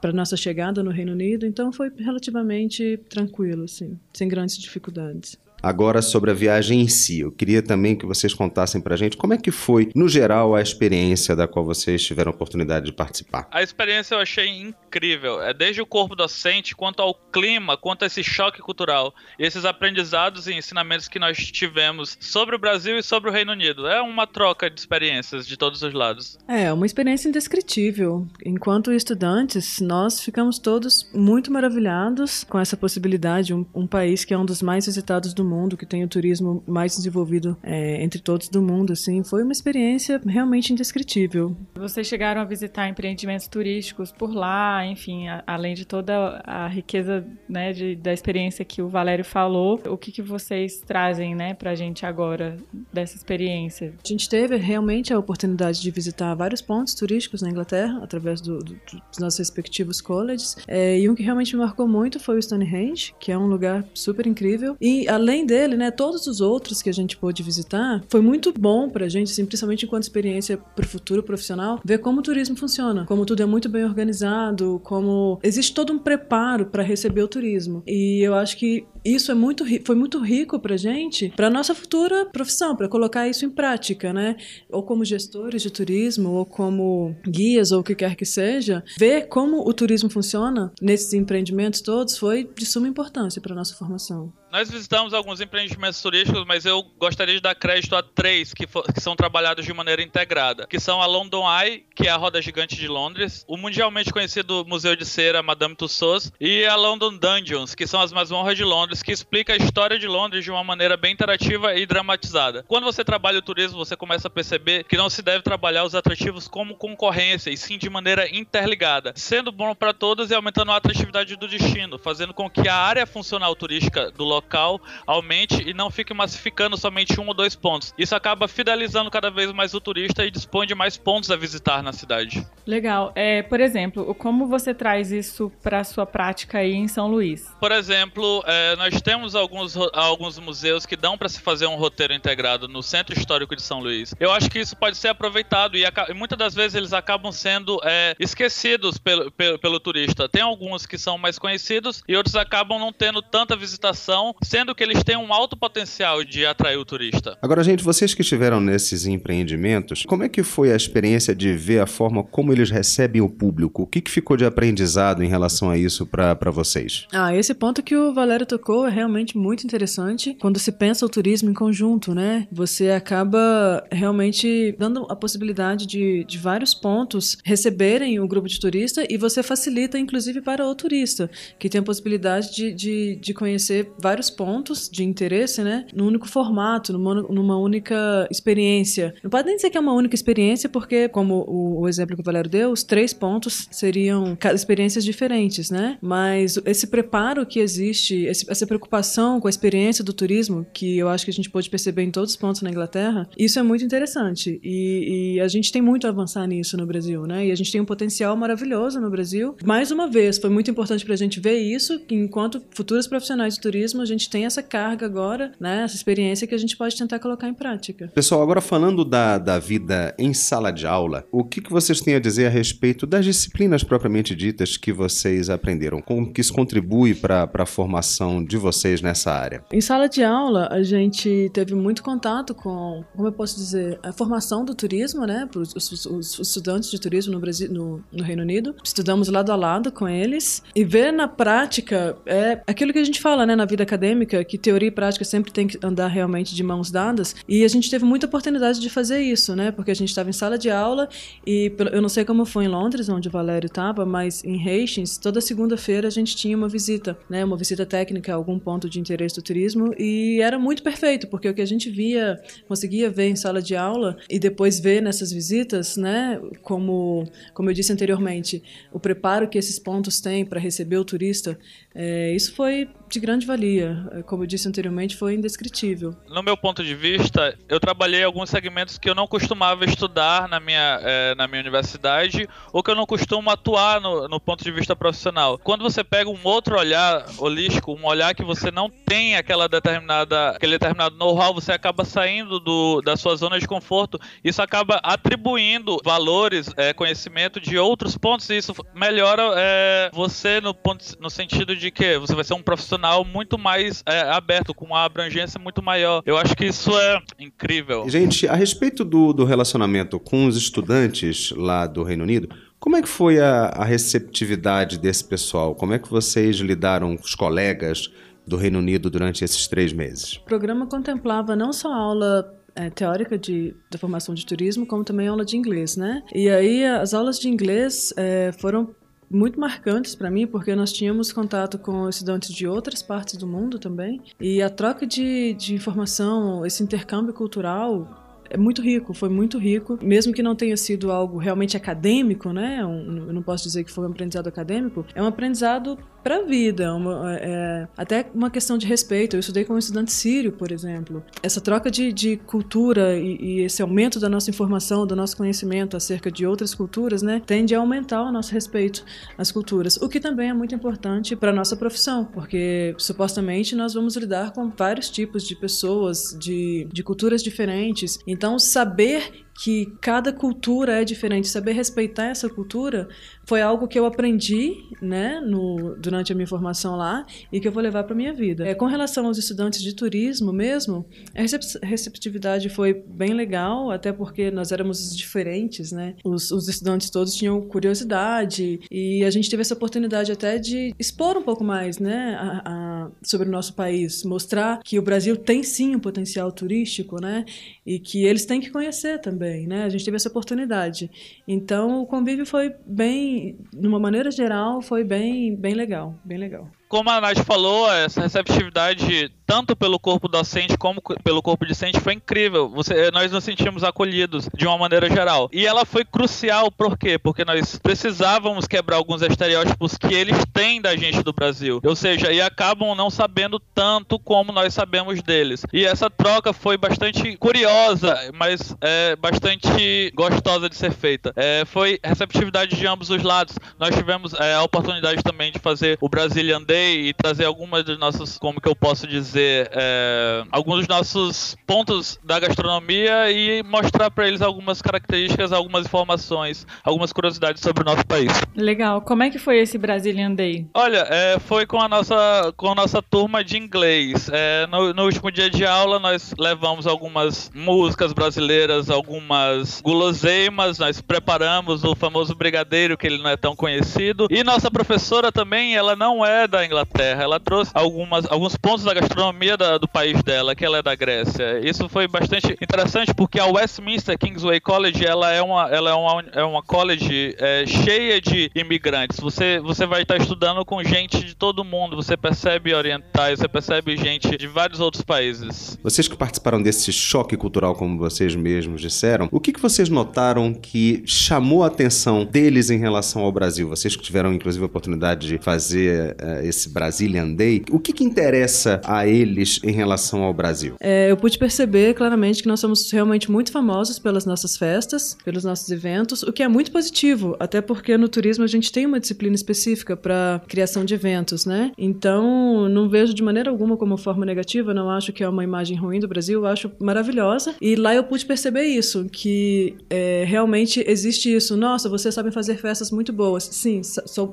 para 0.00 0.12
nossa 0.12 0.36
chegada 0.36 0.82
no 0.82 0.90
Reino 0.90 1.12
Unido, 1.12 1.46
então 1.46 1.72
foi 1.72 1.90
relativamente 1.96 3.00
tranquilo, 3.08 3.64
assim, 3.64 3.98
sem 4.12 4.28
grandes 4.28 4.58
dificuldades. 4.58 5.38
Agora, 5.64 6.02
sobre 6.02 6.30
a 6.30 6.34
viagem 6.34 6.82
em 6.82 6.88
si, 6.88 7.20
eu 7.20 7.32
queria 7.32 7.62
também 7.62 7.96
que 7.96 8.04
vocês 8.04 8.34
contassem 8.34 8.82
pra 8.82 8.96
gente 8.96 9.16
como 9.16 9.32
é 9.32 9.38
que 9.38 9.50
foi, 9.50 9.88
no 9.94 10.10
geral, 10.10 10.54
a 10.54 10.60
experiência 10.60 11.34
da 11.34 11.48
qual 11.48 11.64
vocês 11.64 12.04
tiveram 12.04 12.32
a 12.32 12.34
oportunidade 12.34 12.84
de 12.84 12.92
participar. 12.92 13.48
A 13.50 13.62
experiência 13.62 14.14
eu 14.14 14.18
achei 14.18 14.46
incrível. 14.46 15.40
É 15.40 15.54
desde 15.54 15.80
o 15.80 15.86
corpo 15.86 16.14
docente, 16.14 16.76
quanto 16.76 17.00
ao 17.00 17.14
clima, 17.14 17.78
quanto 17.78 18.02
a 18.02 18.06
esse 18.06 18.22
choque 18.22 18.60
cultural. 18.60 19.14
E 19.38 19.46
esses 19.46 19.64
aprendizados 19.64 20.46
e 20.46 20.52
ensinamentos 20.52 21.08
que 21.08 21.18
nós 21.18 21.38
tivemos 21.38 22.18
sobre 22.20 22.54
o 22.54 22.58
Brasil 22.58 22.98
e 22.98 23.02
sobre 23.02 23.30
o 23.30 23.32
Reino 23.32 23.52
Unido. 23.52 23.86
É 23.86 24.02
uma 24.02 24.26
troca 24.26 24.68
de 24.68 24.78
experiências 24.78 25.46
de 25.46 25.56
todos 25.56 25.80
os 25.80 25.94
lados. 25.94 26.36
É, 26.46 26.70
uma 26.74 26.84
experiência 26.84 27.26
indescritível. 27.26 28.26
Enquanto 28.44 28.92
estudantes, 28.92 29.80
nós 29.80 30.20
ficamos 30.20 30.58
todos 30.58 31.10
muito 31.14 31.50
maravilhados 31.50 32.44
com 32.44 32.58
essa 32.58 32.76
possibilidade. 32.76 33.54
Um, 33.54 33.64
um 33.74 33.86
país 33.86 34.26
que 34.26 34.34
é 34.34 34.38
um 34.38 34.44
dos 34.44 34.60
mais 34.60 34.84
visitados 34.84 35.32
do 35.32 35.42
mundo 35.42 35.53
mundo, 35.54 35.76
que 35.76 35.86
tem 35.86 36.02
o 36.04 36.08
turismo 36.08 36.62
mais 36.66 36.96
desenvolvido 36.96 37.56
é, 37.62 38.02
entre 38.02 38.20
todos 38.20 38.48
do 38.48 38.60
mundo, 38.60 38.92
assim, 38.92 39.22
foi 39.22 39.42
uma 39.42 39.52
experiência 39.52 40.20
realmente 40.26 40.72
indescritível. 40.72 41.56
Vocês 41.74 42.06
chegaram 42.06 42.40
a 42.40 42.44
visitar 42.44 42.88
empreendimentos 42.88 43.48
turísticos 43.48 44.12
por 44.12 44.34
lá, 44.34 44.84
enfim, 44.86 45.28
a, 45.28 45.42
além 45.46 45.74
de 45.74 45.84
toda 45.84 46.42
a 46.44 46.66
riqueza 46.66 47.26
né, 47.48 47.72
de, 47.72 47.96
da 47.96 48.12
experiência 48.12 48.64
que 48.64 48.82
o 48.82 48.88
Valério 48.88 49.24
falou, 49.24 49.80
o 49.86 49.96
que, 49.96 50.10
que 50.10 50.22
vocês 50.22 50.80
trazem 50.80 51.34
né, 51.34 51.54
para 51.54 51.70
a 51.70 51.74
gente 51.74 52.04
agora 52.04 52.56
dessa 52.92 53.16
experiência? 53.16 53.94
A 54.04 54.08
gente 54.08 54.28
teve 54.28 54.56
realmente 54.56 55.12
a 55.12 55.18
oportunidade 55.18 55.80
de 55.80 55.90
visitar 55.90 56.34
vários 56.34 56.60
pontos 56.60 56.94
turísticos 56.94 57.42
na 57.42 57.50
Inglaterra, 57.50 58.00
através 58.02 58.40
do, 58.40 58.58
do, 58.58 58.74
dos 58.74 59.18
nossos 59.18 59.38
respectivos 59.38 60.00
colleges, 60.00 60.56
é, 60.66 60.98
e 60.98 61.08
um 61.08 61.14
que 61.14 61.22
realmente 61.22 61.54
me 61.54 61.62
marcou 61.62 61.86
muito 61.86 62.18
foi 62.18 62.38
o 62.38 62.42
Stonehenge, 62.42 63.14
que 63.18 63.30
é 63.30 63.38
um 63.38 63.46
lugar 63.46 63.84
super 63.94 64.26
incrível, 64.26 64.76
e 64.80 65.08
além 65.08 65.43
dele, 65.44 65.76
né, 65.76 65.90
todos 65.90 66.26
os 66.26 66.40
outros 66.40 66.82
que 66.82 66.90
a 66.90 66.92
gente 66.92 67.16
pôde 67.16 67.42
visitar, 67.42 68.02
foi 68.08 68.20
muito 68.20 68.52
bom 68.52 68.88
pra 68.88 69.08
gente, 69.08 69.30
assim, 69.32 69.44
principalmente 69.44 69.84
enquanto 69.84 70.02
experiência 70.02 70.56
pro 70.56 70.86
futuro 70.86 71.22
profissional, 71.22 71.80
ver 71.84 71.98
como 71.98 72.20
o 72.20 72.22
turismo 72.22 72.56
funciona, 72.56 73.04
como 73.06 73.24
tudo 73.24 73.42
é 73.42 73.46
muito 73.46 73.68
bem 73.68 73.84
organizado, 73.84 74.80
como 74.84 75.38
existe 75.42 75.74
todo 75.74 75.92
um 75.92 75.98
preparo 75.98 76.66
para 76.66 76.82
receber 76.82 77.22
o 77.22 77.28
turismo. 77.28 77.82
E 77.86 78.20
eu 78.22 78.34
acho 78.34 78.56
que 78.56 78.86
isso 79.04 79.30
é 79.30 79.34
muito, 79.34 79.64
foi 79.84 79.94
muito 79.94 80.20
rico 80.20 80.58
para 80.58 80.76
gente, 80.76 81.30
para 81.36 81.50
nossa 81.50 81.74
futura 81.74 82.26
profissão, 82.26 82.74
para 82.74 82.88
colocar 82.88 83.28
isso 83.28 83.44
em 83.44 83.50
prática, 83.50 84.12
né? 84.12 84.36
Ou 84.70 84.82
como 84.82 85.04
gestores 85.04 85.62
de 85.62 85.70
turismo, 85.70 86.30
ou 86.30 86.46
como 86.46 87.14
guias, 87.26 87.70
ou 87.70 87.80
o 87.80 87.84
que 87.84 87.94
quer 87.94 88.16
que 88.16 88.24
seja, 88.24 88.82
ver 88.98 89.28
como 89.28 89.68
o 89.68 89.72
turismo 89.72 90.08
funciona 90.08 90.72
nesses 90.80 91.12
empreendimentos 91.12 91.80
todos 91.80 92.16
foi 92.16 92.44
de 92.56 92.64
suma 92.64 92.88
importância 92.88 93.40
para 93.40 93.54
nossa 93.54 93.74
formação. 93.74 94.32
Nós 94.54 94.70
visitamos 94.70 95.12
alguns 95.12 95.40
empreendimentos 95.40 96.00
turísticos, 96.00 96.44
mas 96.46 96.64
eu 96.64 96.80
gostaria 96.96 97.34
de 97.34 97.40
dar 97.40 97.56
crédito 97.56 97.96
a 97.96 98.04
três 98.04 98.54
que, 98.54 98.68
que, 98.68 99.00
são 99.00 99.16
trabalhados 99.16 99.66
de 99.66 99.72
maneira 99.72 100.00
integrada, 100.00 100.64
que 100.68 100.78
são 100.78 101.02
a 101.02 101.06
London 101.06 101.44
Eye, 101.44 101.84
que 101.92 102.06
é 102.06 102.10
a 102.10 102.16
roda 102.16 102.40
gigante 102.40 102.76
de 102.76 102.86
Londres, 102.86 103.44
o 103.48 103.56
mundialmente 103.56 104.12
conhecido 104.12 104.64
Museu 104.64 104.94
de 104.94 105.04
Cera 105.04 105.42
Madame 105.42 105.74
Tussauds 105.74 106.32
e 106.40 106.64
a 106.66 106.76
London 106.76 107.18
Dungeons, 107.18 107.74
que 107.74 107.84
são 107.84 108.00
as 108.00 108.12
masmorras 108.12 108.56
de 108.56 108.62
Londres, 108.62 108.93
que 109.02 109.12
explica 109.12 109.52
a 109.52 109.56
história 109.56 109.98
de 109.98 110.06
Londres 110.06 110.44
de 110.44 110.50
uma 110.50 110.64
maneira 110.64 110.96
bem 110.96 111.12
interativa 111.12 111.74
e 111.74 111.86
dramatizada. 111.86 112.64
Quando 112.68 112.84
você 112.84 113.04
trabalha 113.04 113.38
o 113.38 113.42
turismo, 113.42 113.78
você 113.78 113.96
começa 113.96 114.28
a 114.28 114.30
perceber 114.30 114.84
que 114.84 114.96
não 114.96 115.10
se 115.10 115.22
deve 115.22 115.42
trabalhar 115.42 115.84
os 115.84 115.94
atrativos 115.94 116.48
como 116.48 116.76
concorrência, 116.76 117.50
e 117.50 117.56
sim 117.56 117.78
de 117.78 117.88
maneira 117.90 118.28
interligada, 118.34 119.12
sendo 119.16 119.50
bom 119.50 119.74
para 119.74 119.92
todos 119.92 120.30
e 120.30 120.34
aumentando 120.34 120.72
a 120.72 120.76
atratividade 120.76 121.36
do 121.36 121.48
destino, 121.48 121.98
fazendo 121.98 122.34
com 122.34 122.48
que 122.48 122.68
a 122.68 122.76
área 122.76 123.06
funcional 123.06 123.54
turística 123.54 124.10
do 124.10 124.24
local 124.24 124.80
aumente 125.06 125.68
e 125.68 125.74
não 125.74 125.90
fique 125.90 126.14
massificando 126.14 126.76
somente 126.76 127.20
um 127.20 127.28
ou 127.28 127.34
dois 127.34 127.54
pontos. 127.54 127.92
Isso 127.98 128.14
acaba 128.14 128.48
fidelizando 128.48 129.10
cada 129.10 129.30
vez 129.30 129.52
mais 129.52 129.74
o 129.74 129.80
turista 129.80 130.24
e 130.24 130.30
dispõe 130.30 130.66
de 130.66 130.74
mais 130.74 130.96
pontos 130.96 131.30
a 131.30 131.36
visitar 131.36 131.82
na 131.82 131.92
cidade. 131.92 132.46
Legal. 132.66 133.12
É, 133.14 133.42
por 133.42 133.60
exemplo, 133.60 134.14
como 134.14 134.46
você 134.46 134.74
traz 134.74 135.12
isso 135.12 135.52
para 135.62 135.80
a 135.80 135.84
sua 135.84 136.06
prática 136.06 136.58
aí 136.58 136.74
em 136.74 136.88
São 136.88 137.08
Luís? 137.08 137.54
Por 137.60 137.72
exemplo, 137.72 138.42
é, 138.46 138.76
nós 138.84 139.00
temos 139.00 139.34
alguns, 139.34 139.74
alguns 139.94 140.38
museus 140.38 140.84
que 140.84 140.94
dão 140.94 141.16
para 141.16 141.26
se 141.26 141.40
fazer 141.40 141.66
um 141.66 141.74
roteiro 141.74 142.12
integrado 142.12 142.68
no 142.68 142.82
Centro 142.82 143.18
Histórico 143.18 143.56
de 143.56 143.62
São 143.62 143.80
Luís. 143.80 144.14
Eu 144.20 144.30
acho 144.30 144.50
que 144.50 144.58
isso 144.58 144.76
pode 144.76 144.98
ser 144.98 145.08
aproveitado 145.08 145.74
e, 145.74 145.84
e 145.84 146.14
muitas 146.14 146.38
das 146.38 146.54
vezes 146.54 146.74
eles 146.74 146.92
acabam 146.92 147.32
sendo 147.32 147.80
é, 147.82 148.14
esquecidos 148.20 148.98
pelo, 148.98 149.30
pelo, 149.30 149.58
pelo 149.58 149.80
turista. 149.80 150.28
Tem 150.28 150.42
alguns 150.42 150.84
que 150.84 150.98
são 150.98 151.16
mais 151.16 151.38
conhecidos 151.38 152.02
e 152.06 152.14
outros 152.14 152.36
acabam 152.36 152.78
não 152.78 152.92
tendo 152.92 153.22
tanta 153.22 153.56
visitação 153.56 154.34
sendo 154.42 154.74
que 154.74 154.84
eles 154.84 155.02
têm 155.02 155.16
um 155.16 155.32
alto 155.32 155.56
potencial 155.56 156.22
de 156.22 156.44
atrair 156.44 156.76
o 156.76 156.84
turista. 156.84 157.38
Agora, 157.40 157.64
gente, 157.64 157.82
vocês 157.82 158.12
que 158.12 158.20
estiveram 158.20 158.60
nesses 158.60 159.06
empreendimentos, 159.06 160.02
como 160.02 160.24
é 160.24 160.28
que 160.28 160.42
foi 160.42 160.72
a 160.72 160.76
experiência 160.76 161.34
de 161.34 161.54
ver 161.54 161.80
a 161.80 161.86
forma 161.86 162.22
como 162.22 162.52
eles 162.52 162.70
recebem 162.70 163.22
o 163.22 163.30
público? 163.30 163.84
O 163.84 163.86
que, 163.86 164.02
que 164.02 164.10
ficou 164.10 164.36
de 164.36 164.44
aprendizado 164.44 165.24
em 165.24 165.28
relação 165.28 165.70
a 165.70 165.78
isso 165.78 166.04
para 166.04 166.50
vocês? 166.50 167.06
Ah, 167.10 167.34
esse 167.34 167.54
ponto 167.54 167.82
que 167.82 167.96
o 167.96 168.12
Valério 168.12 168.44
tocou 168.44 168.73
é 168.82 168.90
realmente 168.90 169.36
muito 169.38 169.64
interessante. 169.64 170.36
Quando 170.40 170.58
se 170.58 170.72
pensa 170.72 171.06
o 171.06 171.08
turismo 171.08 171.50
em 171.50 171.54
conjunto, 171.54 172.14
né? 172.14 172.48
Você 172.50 172.90
acaba 172.90 173.84
realmente 173.90 174.74
dando 174.78 175.06
a 175.08 175.16
possibilidade 175.16 175.86
de, 175.86 176.24
de 176.24 176.38
vários 176.38 176.74
pontos 176.74 177.38
receberem 177.44 178.18
o 178.18 178.26
grupo 178.26 178.48
de 178.48 178.58
turista 178.58 179.06
e 179.08 179.16
você 179.16 179.42
facilita, 179.42 179.98
inclusive, 179.98 180.40
para 180.40 180.66
o 180.66 180.74
turista, 180.74 181.30
que 181.58 181.68
tem 181.68 181.80
a 181.80 181.84
possibilidade 181.84 182.54
de, 182.54 182.72
de, 182.72 183.16
de 183.16 183.34
conhecer 183.34 183.92
vários 184.00 184.30
pontos 184.30 184.88
de 184.90 185.04
interesse, 185.04 185.62
né? 185.62 185.86
Num 185.94 186.06
único 186.06 186.28
formato, 186.28 186.92
numa, 186.92 187.14
numa 187.14 187.56
única 187.56 188.26
experiência. 188.30 189.14
Não 189.22 189.30
pode 189.30 189.46
nem 189.46 189.56
dizer 189.56 189.70
que 189.70 189.78
é 189.78 189.80
uma 189.80 189.92
única 189.92 190.14
experiência, 190.14 190.68
porque, 190.68 191.08
como 191.08 191.44
o, 191.46 191.80
o 191.82 191.88
exemplo 191.88 192.16
que 192.16 192.22
o 192.22 192.24
Valério 192.24 192.50
deu, 192.50 192.70
os 192.72 192.82
três 192.82 193.12
pontos 193.12 193.68
seriam 193.70 194.36
experiências 194.54 195.04
diferentes, 195.04 195.70
né? 195.70 195.98
Mas 196.00 196.58
esse 196.64 196.86
preparo 196.86 197.44
que 197.46 197.60
existe, 197.60 198.24
esse, 198.24 198.46
essa 198.54 198.66
preocupação 198.66 199.40
com 199.40 199.46
a 199.46 199.50
experiência 199.50 200.02
do 200.02 200.12
turismo, 200.12 200.66
que 200.72 200.98
eu 200.98 201.08
acho 201.08 201.24
que 201.24 201.30
a 201.30 201.34
gente 201.34 201.50
pode 201.50 201.70
perceber 201.70 202.02
em 202.02 202.10
todos 202.10 202.30
os 202.30 202.36
pontos 202.36 202.62
na 202.62 202.70
Inglaterra, 202.70 203.28
isso 203.38 203.58
é 203.58 203.62
muito 203.62 203.84
interessante. 203.84 204.60
E, 204.62 205.34
e 205.36 205.40
a 205.40 205.48
gente 205.48 205.70
tem 205.70 205.82
muito 205.82 206.06
a 206.06 206.10
avançar 206.10 206.46
nisso 206.46 206.76
no 206.76 206.86
Brasil, 206.86 207.26
né? 207.26 207.46
E 207.46 207.52
a 207.52 207.54
gente 207.54 207.70
tem 207.70 207.80
um 207.80 207.84
potencial 207.84 208.36
maravilhoso 208.36 209.00
no 209.00 209.10
Brasil. 209.10 209.54
Mais 209.64 209.90
uma 209.90 210.08
vez, 210.08 210.38
foi 210.38 210.50
muito 210.50 210.70
importante 210.70 211.04
para 211.04 211.14
a 211.14 211.18
gente 211.18 211.38
ver 211.38 211.58
isso, 211.58 212.00
enquanto 212.10 212.62
futuros 212.70 213.06
profissionais 213.06 213.54
de 213.54 213.60
turismo, 213.60 214.00
a 214.00 214.04
gente 214.04 214.24
gente 214.24 214.30
tem 214.30 214.46
essa 214.46 214.62
carga 214.62 215.04
agora, 215.04 215.52
né, 215.60 215.82
essa 215.84 215.94
experiência 215.94 216.46
que 216.46 216.54
a 216.54 216.58
gente 216.58 216.76
pode 216.76 216.96
tentar 216.96 217.18
colocar 217.18 217.48
em 217.48 217.54
prática. 217.54 218.10
Pessoal, 218.14 218.42
agora 218.42 218.60
falando 218.60 219.04
da, 219.04 219.38
da 219.38 219.58
vida 219.58 220.14
em 220.18 220.32
sala 220.32 220.70
de 220.70 220.86
aula, 220.86 221.26
o 221.30 221.44
que, 221.44 221.60
que 221.60 221.70
vocês 221.70 222.00
têm 222.00 222.14
a 222.14 222.20
dizer 222.20 222.46
a 222.46 222.50
respeito 222.50 223.06
das 223.06 223.24
disciplinas 223.24 223.84
propriamente 223.84 224.34
ditas 224.34 224.76
que 224.76 224.92
vocês 224.92 225.50
aprenderam? 225.50 226.00
Como 226.00 226.32
que 226.32 226.40
isso 226.40 226.52
contribui 226.52 227.14
para 227.14 227.50
a 227.52 227.66
formação 227.66 228.43
de 228.44 228.56
vocês 228.56 229.00
nessa 229.00 229.32
área? 229.32 229.64
Em 229.72 229.80
sala 229.80 230.08
de 230.08 230.22
aula, 230.22 230.68
a 230.70 230.82
gente 230.82 231.50
teve 231.52 231.74
muito 231.74 232.02
contato 232.02 232.54
com, 232.54 233.04
como 233.14 233.28
eu 233.28 233.32
posso 233.32 233.56
dizer, 233.56 233.98
a 234.02 234.12
formação 234.12 234.64
do 234.64 234.74
turismo, 234.74 235.26
né, 235.26 235.48
para 235.50 235.60
os, 235.60 235.74
os, 235.74 236.06
os, 236.06 236.38
estudantes 236.38 236.90
de 236.90 237.00
turismo 237.00 237.32
no 237.32 237.40
Brasil, 237.40 237.72
no, 237.72 238.02
no 238.12 238.22
Reino 238.22 238.42
Unido. 238.42 238.74
Estudamos 238.82 239.28
lado 239.28 239.50
a 239.50 239.56
lado 239.56 239.90
com 239.90 240.08
eles 240.08 240.62
e 240.74 240.84
ver 240.84 241.12
na 241.12 241.28
prática 241.28 242.16
é 242.26 242.60
aquilo 242.66 242.92
que 242.92 242.98
a 242.98 243.04
gente 243.04 243.20
fala, 243.20 243.46
né, 243.46 243.56
na 243.56 243.64
vida 243.64 243.82
acadêmica 243.82 244.44
que 244.44 244.58
teoria 244.58 244.88
e 244.88 244.90
prática 244.90 245.24
sempre 245.24 245.52
tem 245.52 245.66
que 245.66 245.78
andar 245.82 246.08
realmente 246.08 246.54
de 246.54 246.62
mãos 246.62 246.90
dadas. 246.90 247.34
E 247.48 247.64
a 247.64 247.68
gente 247.68 247.90
teve 247.90 248.04
muita 248.04 248.26
oportunidade 248.26 248.80
de 248.80 248.90
fazer 248.90 249.20
isso, 249.20 249.54
né? 249.54 249.70
Porque 249.70 249.90
a 249.90 249.94
gente 249.94 250.08
estava 250.08 250.28
em 250.28 250.32
sala 250.32 250.58
de 250.58 250.70
aula 250.70 251.08
e 251.46 251.72
eu 251.92 252.02
não 252.02 252.08
sei 252.08 252.24
como 252.24 252.44
foi 252.44 252.64
em 252.64 252.68
Londres, 252.68 253.08
onde 253.08 253.28
o 253.28 253.30
Valério 253.30 253.66
estava, 253.66 254.04
mas 254.04 254.44
em 254.44 254.56
Hastings, 254.56 255.18
toda 255.18 255.40
segunda-feira 255.40 256.08
a 256.08 256.10
gente 256.10 256.36
tinha 256.36 256.56
uma 256.56 256.68
visita, 256.68 257.16
né? 257.28 257.44
Uma 257.44 257.56
visita 257.56 257.86
técnica 257.86 258.33
algum 258.34 258.58
ponto 258.58 258.88
de 258.88 259.00
interesse 259.00 259.34
do 259.34 259.42
turismo 259.42 259.94
e 259.98 260.40
era 260.40 260.58
muito 260.58 260.82
perfeito, 260.82 261.26
porque 261.28 261.48
o 261.48 261.54
que 261.54 261.62
a 261.62 261.66
gente 261.66 261.90
via, 261.90 262.40
conseguia 262.68 263.10
ver 263.10 263.28
em 263.28 263.36
sala 263.36 263.60
de 263.62 263.76
aula 263.76 264.16
e 264.28 264.38
depois 264.38 264.78
ver 264.78 265.02
nessas 265.02 265.32
visitas, 265.32 265.96
né? 265.96 266.40
Como, 266.62 267.26
como 267.52 267.70
eu 267.70 267.74
disse 267.74 267.92
anteriormente, 267.92 268.62
o 268.92 269.00
preparo 269.00 269.48
que 269.48 269.58
esses 269.58 269.78
pontos 269.78 270.20
têm 270.20 270.44
para 270.44 270.60
receber 270.60 270.96
o 270.96 271.04
turista, 271.04 271.58
é, 271.94 272.34
isso 272.34 272.54
foi 272.54 272.88
de 273.14 273.20
grande 273.20 273.46
valia. 273.46 274.04
É, 274.10 274.22
como 274.22 274.42
eu 274.42 274.46
disse 274.46 274.68
anteriormente, 274.68 275.16
foi 275.16 275.34
indescritível. 275.34 276.14
No 276.28 276.42
meu 276.42 276.56
ponto 276.56 276.82
de 276.82 276.94
vista, 276.94 277.56
eu 277.68 277.78
trabalhei 277.78 278.24
alguns 278.24 278.50
segmentos 278.50 278.98
que 278.98 279.08
eu 279.08 279.14
não 279.14 279.26
costumava 279.26 279.84
estudar 279.84 280.48
na 280.48 280.58
minha, 280.58 281.00
é, 281.02 281.34
na 281.36 281.46
minha 281.46 281.60
universidade 281.60 282.48
ou 282.72 282.82
que 282.82 282.90
eu 282.90 282.94
não 282.94 283.06
costumo 283.06 283.50
atuar 283.50 284.00
no, 284.00 284.28
no, 284.28 284.40
ponto 284.40 284.64
de 284.64 284.70
vista 284.72 284.96
profissional. 284.96 285.58
Quando 285.58 285.82
você 285.82 286.02
pega 286.02 286.28
um 286.28 286.38
outro 286.42 286.76
olhar 286.76 287.24
holístico, 287.38 287.92
um 287.94 288.04
olhar 288.04 288.34
que 288.34 288.44
você 288.44 288.70
não 288.70 288.90
tem 288.90 289.36
aquela 289.36 289.68
determinada, 289.68 290.50
aquele 290.50 290.72
determinado 290.72 291.16
know-how, 291.16 291.54
você 291.54 291.72
acaba 291.72 292.04
saindo 292.04 292.58
do, 292.58 293.00
da 293.00 293.16
sua 293.16 293.36
zona 293.36 293.60
de 293.60 293.68
conforto. 293.68 294.18
Isso 294.42 294.60
acaba 294.60 294.96
atribuindo 295.04 296.00
valores, 296.04 296.68
é, 296.76 296.92
conhecimento 296.92 297.60
de 297.60 297.78
outros 297.78 298.18
pontos 298.18 298.50
e 298.50 298.56
isso 298.56 298.74
melhora 298.92 299.52
é, 299.56 300.10
você 300.12 300.60
no, 300.60 300.74
ponto, 300.74 301.04
no 301.20 301.30
sentido 301.30 301.76
de 301.76 301.92
que 301.92 302.18
você 302.18 302.34
vai 302.34 302.42
ser 302.44 302.54
um 302.54 302.62
profissional 302.62 303.03
profissional 303.04 303.24
muito 303.24 303.58
mais 303.58 304.02
é, 304.06 304.20
aberto, 304.22 304.74
com 304.74 304.86
uma 304.86 305.04
abrangência 305.04 305.60
muito 305.60 305.82
maior. 305.82 306.22
Eu 306.24 306.36
acho 306.36 306.56
que 306.56 306.64
isso 306.64 306.90
é 306.98 307.20
incrível. 307.38 308.08
Gente, 308.08 308.48
a 308.48 308.54
respeito 308.54 309.04
do, 309.04 309.32
do 309.32 309.44
relacionamento 309.44 310.18
com 310.18 310.46
os 310.46 310.56
estudantes 310.56 311.52
lá 311.56 311.86
do 311.86 312.02
Reino 312.02 312.24
Unido, 312.24 312.48
como 312.80 312.96
é 312.96 313.02
que 313.02 313.08
foi 313.08 313.40
a, 313.40 313.66
a 313.66 313.84
receptividade 313.84 314.98
desse 314.98 315.24
pessoal? 315.24 315.74
Como 315.74 315.92
é 315.92 315.98
que 315.98 316.08
vocês 316.10 316.56
lidaram 316.56 317.16
com 317.16 317.24
os 317.24 317.34
colegas 317.34 318.10
do 318.46 318.56
Reino 318.56 318.78
Unido 318.78 319.10
durante 319.10 319.44
esses 319.44 319.66
três 319.68 319.92
meses? 319.92 320.36
O 320.36 320.44
programa 320.44 320.86
contemplava 320.86 321.54
não 321.54 321.72
só 321.72 321.92
aula 321.92 322.54
é, 322.74 322.90
teórica 322.90 323.38
de, 323.38 323.74
de 323.90 323.98
formação 323.98 324.34
de 324.34 324.44
turismo, 324.44 324.86
como 324.86 325.04
também 325.04 325.28
aula 325.28 325.44
de 325.44 325.56
inglês, 325.56 325.96
né? 325.96 326.22
E 326.34 326.48
aí 326.48 326.84
as 326.84 327.14
aulas 327.14 327.38
de 327.38 327.48
inglês 327.48 328.12
é, 328.16 328.52
foram 328.52 328.94
muito 329.34 329.58
marcantes 329.58 330.14
para 330.14 330.30
mim, 330.30 330.46
porque 330.46 330.74
nós 330.74 330.92
tínhamos 330.92 331.32
contato 331.32 331.78
com 331.78 332.08
estudantes 332.08 332.54
de 332.54 332.66
outras 332.66 333.02
partes 333.02 333.36
do 333.36 333.46
mundo 333.46 333.78
também, 333.78 334.20
e 334.40 334.62
a 334.62 334.70
troca 334.70 335.06
de, 335.06 335.54
de 335.54 335.74
informação, 335.74 336.64
esse 336.64 336.82
intercâmbio 336.82 337.34
cultural 337.34 338.23
é 338.50 338.56
muito 338.56 338.82
rico, 338.82 339.14
foi 339.14 339.28
muito 339.28 339.58
rico, 339.58 339.98
mesmo 340.02 340.32
que 340.32 340.42
não 340.42 340.54
tenha 340.54 340.76
sido 340.76 341.10
algo 341.10 341.38
realmente 341.38 341.76
acadêmico, 341.76 342.52
né? 342.52 342.84
Um, 342.84 343.26
eu 343.28 343.32
não 343.32 343.42
posso 343.42 343.64
dizer 343.64 343.84
que 343.84 343.90
foi 343.90 344.06
um 344.06 344.10
aprendizado 344.10 344.46
acadêmico, 344.46 345.04
é 345.14 345.22
um 345.22 345.26
aprendizado 345.26 345.98
para 346.24 346.38
a 346.38 346.42
vida, 346.42 346.94
uma, 346.94 347.36
é, 347.36 347.86
até 347.94 348.26
uma 348.34 348.48
questão 348.48 348.78
de 348.78 348.86
respeito. 348.86 349.36
Eu 349.36 349.40
estudei 349.40 349.62
com 349.62 349.74
um 349.74 349.78
estudante 349.78 350.10
sírio, 350.10 350.52
por 350.52 350.72
exemplo. 350.72 351.22
Essa 351.42 351.60
troca 351.60 351.90
de, 351.90 352.14
de 352.14 352.38
cultura 352.38 353.14
e, 353.14 353.36
e, 353.36 353.60
esse 353.60 353.82
aumento 353.82 354.18
da 354.18 354.28
nossa 354.28 354.48
informação, 354.48 355.06
do 355.06 355.14
nosso 355.14 355.36
conhecimento 355.36 355.98
acerca 355.98 356.32
de 356.32 356.46
outras 356.46 356.74
culturas, 356.74 357.20
né, 357.20 357.42
tende 357.44 357.74
a 357.74 357.78
aumentar 357.78 358.22
o 358.22 358.32
nosso 358.32 358.52
respeito 358.52 359.04
às 359.36 359.52
culturas, 359.52 359.98
o 359.98 360.08
que 360.08 360.18
também 360.18 360.48
é 360.48 360.54
muito 360.54 360.74
importante 360.74 361.36
para 361.36 361.52
nossa 361.52 361.76
profissão, 361.76 362.24
porque 362.24 362.94
supostamente 362.96 363.76
nós 363.76 363.92
vamos 363.92 364.16
lidar 364.16 364.52
com 364.52 364.70
vários 364.70 365.10
tipos 365.10 365.46
de 365.46 365.54
pessoas, 365.54 366.34
de, 366.40 366.88
de 366.90 367.02
culturas 367.02 367.42
diferentes. 367.42 368.18
Então, 368.34 368.58
saber 368.58 369.43
que 369.54 369.86
cada 370.00 370.32
cultura 370.32 371.00
é 371.00 371.04
diferente, 371.04 371.48
saber 371.48 371.72
respeitar 371.72 372.26
essa 372.26 372.48
cultura 372.48 373.08
foi 373.46 373.60
algo 373.60 373.86
que 373.86 373.98
eu 373.98 374.06
aprendi, 374.06 374.74
né, 375.00 375.40
no, 375.40 375.96
durante 375.96 376.32
a 376.32 376.34
minha 376.34 376.46
formação 376.46 376.96
lá 376.96 377.26
e 377.52 377.60
que 377.60 377.68
eu 377.68 377.72
vou 377.72 377.82
levar 377.82 378.04
para 378.04 378.14
minha 378.14 378.32
vida. 378.32 378.66
É, 378.66 378.74
com 378.74 378.86
relação 378.86 379.26
aos 379.26 379.38
estudantes 379.38 379.82
de 379.82 379.94
turismo 379.94 380.52
mesmo, 380.52 381.06
a 381.34 381.86
receptividade 381.86 382.68
foi 382.68 382.94
bem 382.94 383.34
legal, 383.34 383.90
até 383.90 384.12
porque 384.12 384.50
nós 384.50 384.72
éramos 384.72 385.14
diferentes, 385.14 385.92
né? 385.92 386.14
Os, 386.24 386.50
os 386.50 386.68
estudantes 386.68 387.10
todos 387.10 387.34
tinham 387.34 387.60
curiosidade 387.60 388.80
e 388.90 389.24
a 389.24 389.30
gente 389.30 389.50
teve 389.50 389.60
essa 389.60 389.74
oportunidade 389.74 390.32
até 390.32 390.58
de 390.58 390.94
expor 390.98 391.36
um 391.36 391.42
pouco 391.42 391.62
mais, 391.62 391.98
né, 391.98 392.36
a, 392.38 392.62
a, 392.64 393.10
sobre 393.22 393.48
o 393.48 393.50
nosso 393.50 393.74
país, 393.74 394.24
mostrar 394.24 394.80
que 394.82 394.98
o 394.98 395.02
Brasil 395.02 395.36
tem 395.36 395.62
sim 395.62 395.94
um 395.94 396.00
potencial 396.00 396.50
turístico, 396.50 397.20
né, 397.20 397.44
e 397.86 397.98
que 397.98 398.24
eles 398.24 398.46
têm 398.46 398.60
que 398.60 398.70
conhecer 398.70 399.20
também, 399.20 399.43
né? 399.66 399.84
A 399.84 399.88
gente 399.88 400.04
teve 400.04 400.16
essa 400.16 400.28
oportunidade. 400.28 401.10
Então, 401.46 402.02
o 402.02 402.06
convívio 402.06 402.46
foi 402.46 402.74
bem 402.86 403.58
de 403.72 403.86
uma 403.86 403.98
maneira 403.98 404.30
geral, 404.30 404.80
foi 404.80 405.04
bem, 405.04 405.54
bem 405.56 405.74
legal, 405.74 406.14
bem 406.24 406.38
legal 406.38 406.70
como 406.94 407.10
a 407.10 407.20
Nath 407.20 407.44
falou, 407.44 407.92
essa 407.92 408.20
receptividade, 408.20 409.28
tanto 409.44 409.74
pelo 409.74 409.98
corpo 409.98 410.28
docente 410.28 410.78
como 410.78 411.02
pelo 411.24 411.42
corpo 411.42 411.66
discente, 411.66 411.98
foi 411.98 412.12
incrível. 412.12 412.68
Você, 412.68 413.10
nós 413.10 413.32
nos 413.32 413.42
sentimos 413.42 413.82
acolhidos 413.82 414.48
de 414.56 414.64
uma 414.64 414.78
maneira 414.78 415.10
geral. 415.10 415.50
E 415.52 415.66
ela 415.66 415.84
foi 415.84 416.04
crucial, 416.04 416.70
por 416.70 416.96
quê? 416.96 417.18
Porque 417.18 417.44
nós 417.44 417.80
precisávamos 417.80 418.68
quebrar 418.68 418.94
alguns 418.94 419.22
estereótipos 419.22 419.98
que 419.98 420.14
eles 420.14 420.36
têm 420.52 420.80
da 420.80 420.94
gente 420.94 421.20
do 421.24 421.32
Brasil. 421.32 421.80
Ou 421.84 421.96
seja, 421.96 422.32
e 422.32 422.40
acabam 422.40 422.94
não 422.94 423.10
sabendo 423.10 423.58
tanto 423.58 424.16
como 424.16 424.52
nós 424.52 424.72
sabemos 424.72 425.20
deles. 425.20 425.64
E 425.72 425.84
essa 425.84 426.08
troca 426.08 426.52
foi 426.52 426.76
bastante 426.76 427.36
curiosa, 427.38 428.16
mas 428.32 428.76
é, 428.80 429.16
bastante 429.16 430.12
gostosa 430.14 430.68
de 430.70 430.76
ser 430.76 430.92
feita. 430.92 431.32
É, 431.34 431.64
foi 431.64 431.98
receptividade 432.04 432.76
de 432.76 432.86
ambos 432.86 433.10
os 433.10 433.24
lados. 433.24 433.56
Nós 433.80 433.96
tivemos 433.96 434.32
é, 434.34 434.54
a 434.54 434.62
oportunidade 434.62 435.24
também 435.24 435.50
de 435.50 435.58
fazer 435.58 435.98
o 436.00 436.08
Brazilian 436.08 436.62
Day 436.62 436.83
e 436.84 437.12
trazer 437.14 437.44
algumas 437.44 437.84
dos 437.84 437.98
nossos, 437.98 438.38
como 438.38 438.60
que 438.60 438.68
eu 438.68 438.76
posso 438.76 439.06
dizer, 439.06 439.70
é, 439.72 440.44
alguns 440.50 440.78
dos 440.78 440.88
nossos 440.88 441.56
pontos 441.66 442.18
da 442.22 442.38
gastronomia 442.38 443.30
e 443.30 443.62
mostrar 443.62 444.10
para 444.10 444.26
eles 444.28 444.42
algumas 444.42 444.80
características, 444.80 445.52
algumas 445.52 445.86
informações, 445.86 446.66
algumas 446.82 447.12
curiosidades 447.12 447.62
sobre 447.62 447.82
o 447.82 447.84
nosso 447.84 448.06
país. 448.06 448.32
Legal. 448.56 449.00
Como 449.02 449.22
é 449.22 449.30
que 449.30 449.38
foi 449.38 449.58
esse 449.58 449.78
Brazilian 449.78 450.32
Day? 450.32 450.66
Olha, 450.74 451.06
é, 451.10 451.38
foi 451.38 451.66
com 451.66 451.80
a 451.80 451.88
nossa 451.88 452.52
com 452.56 452.70
a 452.70 452.74
nossa 452.74 453.02
turma 453.02 453.42
de 453.42 453.56
inglês. 453.56 454.30
É, 454.32 454.66
no, 454.66 454.92
no 454.92 455.04
último 455.04 455.30
dia 455.30 455.50
de 455.50 455.64
aula 455.64 455.98
nós 455.98 456.34
levamos 456.38 456.86
algumas 456.86 457.50
músicas 457.54 458.12
brasileiras, 458.12 458.90
algumas 458.90 459.80
guloseimas, 459.80 460.78
nós 460.78 461.00
preparamos 461.00 461.84
o 461.84 461.94
famoso 461.94 462.34
brigadeiro 462.34 462.96
que 462.96 463.06
ele 463.06 463.18
não 463.18 463.30
é 463.30 463.36
tão 463.36 463.56
conhecido 463.56 464.26
e 464.30 464.42
nossa 464.44 464.70
professora 464.70 465.30
também, 465.30 465.74
ela 465.74 465.96
não 465.96 466.24
é 466.24 466.46
da 466.46 466.63
Inglaterra. 466.66 467.22
Ela 467.22 467.40
trouxe 467.40 467.70
algumas, 467.74 468.26
alguns 468.30 468.56
pontos 468.56 468.84
da 468.84 468.94
gastronomia 468.94 469.56
da, 469.56 469.78
do 469.78 469.88
país 469.88 470.22
dela, 470.22 470.54
que 470.54 470.64
ela 470.64 470.78
é 470.78 470.82
da 470.82 470.94
Grécia. 470.94 471.60
Isso 471.62 471.88
foi 471.88 472.06
bastante 472.08 472.56
interessante 472.60 473.14
porque 473.14 473.38
a 473.38 473.46
Westminster 473.46 474.18
Kingsway 474.18 474.60
College 474.60 475.04
ela 475.04 475.32
é 475.32 475.42
uma, 475.42 475.68
ela 475.70 475.90
é 475.90 475.94
uma, 475.94 476.24
é 476.32 476.44
uma 476.44 476.62
college 476.62 477.34
é, 477.38 477.64
cheia 477.66 478.20
de 478.20 478.50
imigrantes. 478.54 479.18
Você, 479.20 479.60
você 479.60 479.86
vai 479.86 480.02
estar 480.02 480.16
estudando 480.16 480.64
com 480.64 480.82
gente 480.82 481.24
de 481.24 481.34
todo 481.34 481.64
mundo. 481.64 481.96
Você 481.96 482.16
percebe 482.16 482.74
orientais, 482.74 483.38
você 483.38 483.48
percebe 483.48 483.96
gente 483.96 484.36
de 484.36 484.46
vários 484.46 484.80
outros 484.80 485.02
países. 485.02 485.78
Vocês 485.82 486.08
que 486.08 486.16
participaram 486.16 486.62
desse 486.62 486.92
choque 486.92 487.36
cultural, 487.36 487.74
como 487.74 487.98
vocês 487.98 488.34
mesmos 488.34 488.80
disseram, 488.80 489.28
o 489.30 489.40
que, 489.40 489.52
que 489.52 489.60
vocês 489.60 489.88
notaram 489.88 490.52
que 490.52 491.02
chamou 491.06 491.64
a 491.64 491.66
atenção 491.66 492.24
deles 492.24 492.70
em 492.70 492.78
relação 492.78 493.22
ao 493.22 493.32
Brasil? 493.32 493.68
Vocês 493.68 493.96
que 493.96 494.02
tiveram, 494.02 494.32
inclusive, 494.32 494.62
a 494.62 494.66
oportunidade 494.66 495.26
de 495.26 495.38
fazer 495.38 496.16
uh, 496.22 496.44
esse 496.54 496.68
Brazilian 496.68 497.32
Day, 497.32 497.62
o 497.70 497.78
que, 497.78 497.92
que 497.92 498.04
interessa 498.04 498.80
a 498.84 499.06
eles 499.06 499.60
em 499.62 499.72
relação 499.72 500.22
ao 500.22 500.32
Brasil? 500.32 500.76
É, 500.80 501.10
eu 501.10 501.16
pude 501.16 501.38
perceber 501.38 501.94
claramente 501.94 502.42
que 502.42 502.48
nós 502.48 502.60
somos 502.60 502.90
realmente 502.90 503.30
muito 503.30 503.50
famosos 503.50 503.98
pelas 503.98 504.24
nossas 504.24 504.56
festas, 504.56 505.16
pelos 505.24 505.44
nossos 505.44 505.70
eventos, 505.70 506.22
o 506.22 506.32
que 506.32 506.42
é 506.42 506.48
muito 506.48 506.70
positivo, 506.70 507.36
até 507.38 507.60
porque 507.60 507.96
no 507.98 508.08
turismo 508.08 508.44
a 508.44 508.46
gente 508.46 508.70
tem 508.70 508.86
uma 508.86 509.00
disciplina 509.00 509.34
específica 509.34 509.96
para 509.96 510.40
criação 510.48 510.84
de 510.84 510.94
eventos, 510.94 511.44
né? 511.44 511.72
Então, 511.76 512.68
não 512.68 512.88
vejo 512.88 513.12
de 513.12 513.22
maneira 513.22 513.50
alguma 513.50 513.76
como 513.76 513.96
forma 513.96 514.24
negativa, 514.24 514.72
não 514.72 514.88
acho 514.88 515.12
que 515.12 515.22
é 515.22 515.28
uma 515.28 515.42
imagem 515.42 515.76
ruim 515.76 515.98
do 515.98 516.08
Brasil, 516.08 516.46
acho 516.46 516.70
maravilhosa. 516.78 517.54
E 517.60 517.74
lá 517.74 517.94
eu 517.94 518.04
pude 518.04 518.24
perceber 518.24 518.64
isso, 518.64 519.06
que 519.10 519.76
é, 519.90 520.24
realmente 520.26 520.84
existe 520.86 521.34
isso. 521.34 521.56
Nossa, 521.56 521.88
vocês 521.88 522.14
sabem 522.14 522.30
fazer 522.30 522.56
festas 522.56 522.90
muito 522.90 523.12
boas. 523.12 523.48
Sim, 523.50 523.80